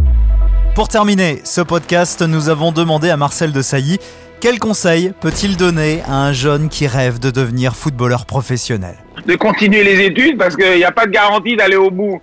Pour 0.75 0.88
terminer 0.88 1.41
ce 1.43 1.62
podcast, 1.62 2.21
nous 2.21 2.49
avons 2.49 2.71
demandé 2.71 3.10
à 3.10 3.17
Marcel 3.17 3.52
Desailly 3.52 3.99
quel 4.41 4.60
conseil 4.60 5.13
peut-il 5.21 5.58
donner 5.58 6.02
à 6.08 6.15
un 6.25 6.34
jeune 6.34 6.69
qui 6.69 6.88
rêve 6.88 7.19
de 7.19 7.30
devenir 7.32 7.75
footballeur 7.75 8.25
professionnel 8.25 8.95
de 9.25 9.36
continuer 9.36 9.84
les 9.84 10.06
études 10.06 10.38
parce 10.38 10.56
qu'il 10.56 10.75
n'y 10.75 10.84
a 10.84 10.91
pas 10.91 11.06
de 11.06 11.12
garantie 11.12 11.56
d'aller 11.56 11.75
au 11.75 11.91
bout. 11.91 12.21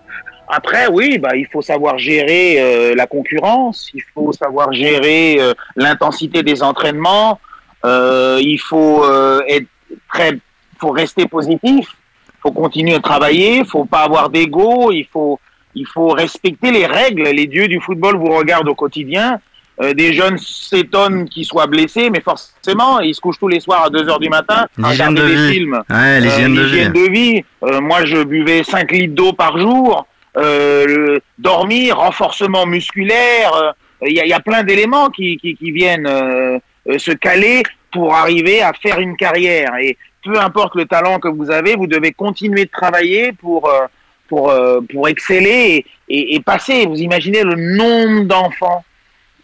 Après, 0.48 0.86
oui, 0.88 1.18
bah, 1.18 1.36
il 1.36 1.46
faut 1.46 1.62
savoir 1.62 1.98
gérer 1.98 2.56
euh, 2.60 2.94
la 2.94 3.06
concurrence, 3.06 3.90
il 3.94 4.02
faut 4.14 4.32
savoir 4.32 4.72
gérer 4.72 5.36
euh, 5.40 5.54
l'intensité 5.74 6.42
des 6.42 6.62
entraînements, 6.62 7.40
euh, 7.84 8.38
il 8.40 8.58
faut 8.58 9.04
être 9.48 9.66
très, 10.12 10.38
faut 10.78 10.90
rester 10.90 11.26
positif, 11.26 11.96
faut 12.40 12.52
continuer 12.52 12.94
à 12.94 13.00
travailler, 13.00 13.64
faut 13.64 13.84
pas 13.84 14.02
avoir 14.02 14.30
d'ego, 14.30 14.92
il 14.92 15.04
faut, 15.04 15.40
il 15.74 15.86
faut 15.86 16.08
respecter 16.08 16.70
les 16.70 16.86
règles. 16.86 17.24
Les 17.24 17.46
dieux 17.46 17.66
du 17.66 17.80
football 17.80 18.16
vous 18.16 18.32
regardent 18.36 18.68
au 18.68 18.74
quotidien. 18.74 19.40
Euh, 19.82 19.92
des 19.92 20.12
jeunes 20.14 20.38
s'étonnent 20.38 21.28
qu'ils 21.28 21.44
soient 21.44 21.66
blessés, 21.66 22.08
mais 22.10 22.20
forcément, 22.22 23.00
ils 23.00 23.14
se 23.14 23.20
couchent 23.20 23.38
tous 23.38 23.48
les 23.48 23.60
soirs 23.60 23.84
à 23.84 23.90
2 23.90 24.08
heures 24.08 24.18
du 24.20 24.30
matin 24.30 24.66
à 24.82 24.88
regarder 24.88 25.20
de 25.20 25.26
des 25.26 25.34
vie. 25.36 25.52
films. 25.52 25.82
Ouais, 25.90 26.20
de 26.20 26.26
Euh, 26.26 26.30
vie. 26.30 26.62
l'hygiène 26.62 26.92
de 26.92 27.10
vie. 27.10 27.44
Euh, 27.62 27.80
moi, 27.80 28.04
je 28.06 28.22
buvais 28.22 28.62
5 28.62 28.90
litres 28.92 29.14
d'eau 29.14 29.32
par 29.34 29.58
jour. 29.58 30.06
Euh, 30.38 30.86
le- 30.86 31.20
dormir, 31.38 31.98
renforcement 31.98 32.66
musculaire. 32.66 33.52
euh, 33.54 33.70
Il 34.06 34.14
y, 34.14 34.20
a, 34.20 34.24
il 34.24 34.28
y 34.28 34.34
a 34.34 34.40
plein 34.40 34.62
d'éléments 34.62 35.08
qui, 35.08 35.36
qui, 35.38 35.56
qui 35.56 35.70
viennent 35.72 36.06
euh, 36.06 36.58
euh, 36.88 36.98
se 36.98 37.12
caler 37.12 37.62
pour 37.92 38.14
arriver 38.14 38.60
à 38.62 38.72
faire 38.74 38.98
une 39.00 39.16
carrière. 39.16 39.70
Et 39.80 39.96
peu 40.24 40.38
importe 40.38 40.74
le 40.74 40.84
talent 40.84 41.18
que 41.18 41.28
vous 41.28 41.50
avez, 41.50 41.74
vous 41.76 41.86
devez 41.86 42.12
continuer 42.12 42.64
de 42.66 42.70
travailler 42.70 43.32
pour 43.32 43.68
euh, 43.70 43.86
pour 44.28 44.50
euh, 44.50 44.80
pour 44.92 45.08
exceller 45.08 45.86
et, 46.08 46.14
et, 46.14 46.34
et 46.34 46.40
passer. 46.40 46.84
Vous 46.86 46.96
imaginez 46.98 47.42
le 47.42 47.54
nombre 47.54 48.24
d'enfants 48.24 48.84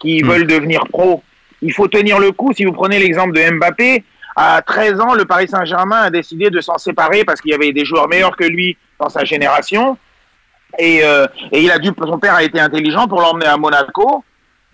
qui 0.03 0.21
Mm. 0.21 0.27
veulent 0.27 0.47
devenir 0.47 0.83
pro. 0.91 1.23
Il 1.63 1.73
faut 1.73 1.87
tenir 1.87 2.19
le 2.19 2.31
coup. 2.31 2.53
Si 2.53 2.65
vous 2.65 2.73
prenez 2.73 2.99
l'exemple 2.99 3.33
de 3.33 3.41
Mbappé, 3.57 4.03
à 4.35 4.61
13 4.61 4.99
ans, 4.99 5.13
le 5.15 5.25
Paris 5.25 5.47
Saint-Germain 5.47 6.01
a 6.03 6.09
décidé 6.09 6.49
de 6.51 6.59
s'en 6.61 6.77
séparer 6.77 7.23
parce 7.23 7.39
qu'il 7.41 7.51
y 7.51 7.55
avait 7.55 7.71
des 7.71 7.85
joueurs 7.85 8.07
meilleurs 8.09 8.35
que 8.35 8.43
lui 8.43 8.77
dans 8.99 9.09
sa 9.09 9.23
génération. 9.23 9.97
Et, 10.77 11.01
euh, 11.03 11.25
et 11.51 11.61
il 11.61 11.71
a 11.71 11.79
dû, 11.79 11.89
son 11.97 12.19
père 12.19 12.35
a 12.35 12.43
été 12.43 12.59
intelligent 12.59 13.07
pour 13.07 13.21
l'emmener 13.21 13.45
à 13.45 13.57
Monaco. 13.57 14.23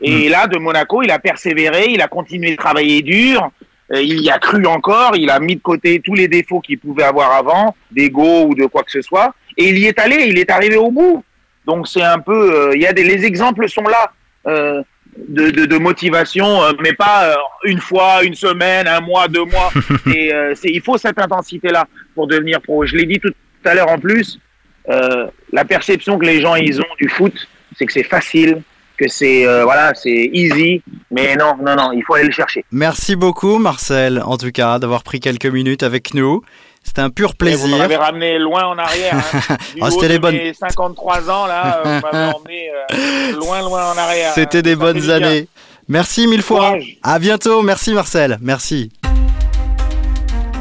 Et 0.01 0.29
là, 0.29 0.47
de 0.47 0.57
Monaco, 0.57 1.03
il 1.03 1.11
a 1.11 1.19
persévéré, 1.19 1.87
il 1.89 2.01
a 2.01 2.07
continué 2.07 2.51
de 2.51 2.55
travailler 2.55 3.01
dur, 3.01 3.51
il 3.93 4.21
y 4.21 4.29
a 4.31 4.39
cru 4.39 4.65
encore, 4.65 5.17
il 5.17 5.29
a 5.29 5.39
mis 5.41 5.57
de 5.57 5.61
côté 5.61 5.99
tous 6.03 6.13
les 6.15 6.29
défauts 6.29 6.61
qu'il 6.61 6.79
pouvait 6.79 7.03
avoir 7.03 7.33
avant, 7.33 7.75
d'ego 7.91 8.45
ou 8.47 8.55
de 8.55 8.65
quoi 8.65 8.83
que 8.83 8.91
ce 8.91 9.01
soit, 9.01 9.33
et 9.57 9.67
il 9.67 9.77
y 9.77 9.87
est 9.87 9.99
allé, 9.99 10.23
il 10.27 10.39
est 10.39 10.49
arrivé 10.49 10.77
au 10.77 10.89
bout. 10.89 11.21
Donc 11.65 11.85
c'est 11.89 12.01
un 12.01 12.19
peu, 12.19 12.69
euh, 12.69 12.71
il 12.75 12.81
y 12.81 12.87
a 12.87 12.93
des, 12.93 13.03
les 13.03 13.25
exemples 13.25 13.67
sont 13.67 13.83
là 13.83 14.13
euh, 14.47 14.81
de, 15.27 15.49
de, 15.49 15.65
de, 15.65 15.77
motivation, 15.77 16.63
euh, 16.63 16.71
mais 16.79 16.93
pas 16.93 17.25
euh, 17.25 17.35
une 17.65 17.79
fois, 17.79 18.23
une 18.23 18.35
semaine, 18.35 18.87
un 18.87 19.01
mois, 19.01 19.27
deux 19.27 19.45
mois. 19.45 19.71
et 20.13 20.31
c'est, 20.55 20.69
il 20.69 20.81
faut 20.81 20.97
cette 20.97 21.19
intensité-là 21.19 21.87
pour 22.15 22.27
devenir 22.27 22.61
pro. 22.61 22.85
Je 22.85 22.95
l'ai 22.95 23.05
dit 23.05 23.19
tout 23.19 23.33
à 23.65 23.73
l'heure 23.73 23.89
en 23.89 23.99
plus, 23.99 24.39
la 24.87 25.65
perception 25.67 26.17
que 26.17 26.25
les 26.25 26.41
gens 26.41 26.55
ils 26.55 26.81
ont 26.81 26.95
du 26.99 27.09
foot, 27.09 27.33
c'est 27.77 27.85
que 27.85 27.93
c'est 27.93 28.03
facile, 28.03 28.61
que 28.97 29.07
c'est 29.07 29.43
voilà, 29.63 29.93
c'est 29.93 30.29
easy, 30.33 30.81
mais 31.11 31.35
non, 31.35 31.55
non, 31.61 31.75
non, 31.75 31.91
il 31.91 32.03
faut 32.03 32.15
aller 32.15 32.25
le 32.25 32.31
chercher. 32.31 32.65
Merci 32.71 33.15
beaucoup, 33.15 33.59
Marcel, 33.59 34.21
en 34.25 34.37
tout 34.37 34.51
cas, 34.51 34.79
d'avoir 34.79 35.03
pris 35.03 35.19
quelques 35.19 35.45
minutes 35.45 35.83
avec 35.83 36.13
nous. 36.13 36.41
C'était 36.89 37.01
un 37.01 37.11
pur 37.11 37.35
plaisir. 37.35 37.67
Et 37.67 37.69
vous 37.69 37.77
m'avez 37.77 37.97
ramené 37.97 38.39
loin 38.39 38.65
en 38.65 38.75
arrière. 38.79 39.13
Hein. 39.15 39.57
Oh, 39.81 39.91
c'était 39.91 40.07
les 40.07 40.17
bonnes. 40.17 40.39
53 40.59 41.29
ans 41.29 41.45
là, 41.45 41.81
vous 41.83 41.89
m'avez 41.89 42.33
emmené 42.35 42.71
euh, 42.71 43.33
loin, 43.33 43.61
loin 43.61 43.91
en 43.93 43.97
arrière. 43.97 44.33
C'était 44.33 44.57
hein. 44.57 44.61
des 44.63 44.75
bonnes 44.75 45.11
années. 45.11 45.47
Merci 45.87 46.25
mille 46.25 46.41
fois. 46.41 46.71
Courage. 46.71 46.97
À 47.03 47.19
bientôt. 47.19 47.61
Merci 47.61 47.93
Marcel. 47.93 48.39
Merci. 48.41 48.91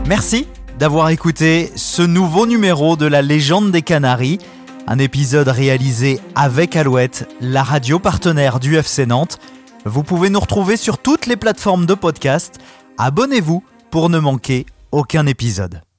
Merci 0.06 0.46
d'avoir 0.78 1.08
écouté 1.08 1.70
ce 1.76 2.02
nouveau 2.02 2.46
numéro 2.46 2.96
de 2.96 3.06
la 3.06 3.22
légende 3.22 3.70
des 3.70 3.80
Canaries. 3.80 4.38
Un 4.86 4.98
épisode 4.98 5.48
réalisé 5.48 6.20
avec 6.34 6.76
Alouette, 6.76 7.26
la 7.40 7.62
radio 7.62 7.98
partenaire 7.98 8.60
du 8.60 8.76
FC 8.76 9.06
Nantes. 9.06 9.38
Vous 9.86 10.02
pouvez 10.02 10.28
nous 10.28 10.40
retrouver 10.40 10.76
sur 10.76 10.98
toutes 10.98 11.24
les 11.24 11.36
plateformes 11.36 11.86
de 11.86 11.94
podcast. 11.94 12.58
Abonnez-vous 12.98 13.64
pour 13.90 14.10
ne 14.10 14.18
manquer 14.18 14.66
aucun 14.92 15.24
épisode. 15.24 15.80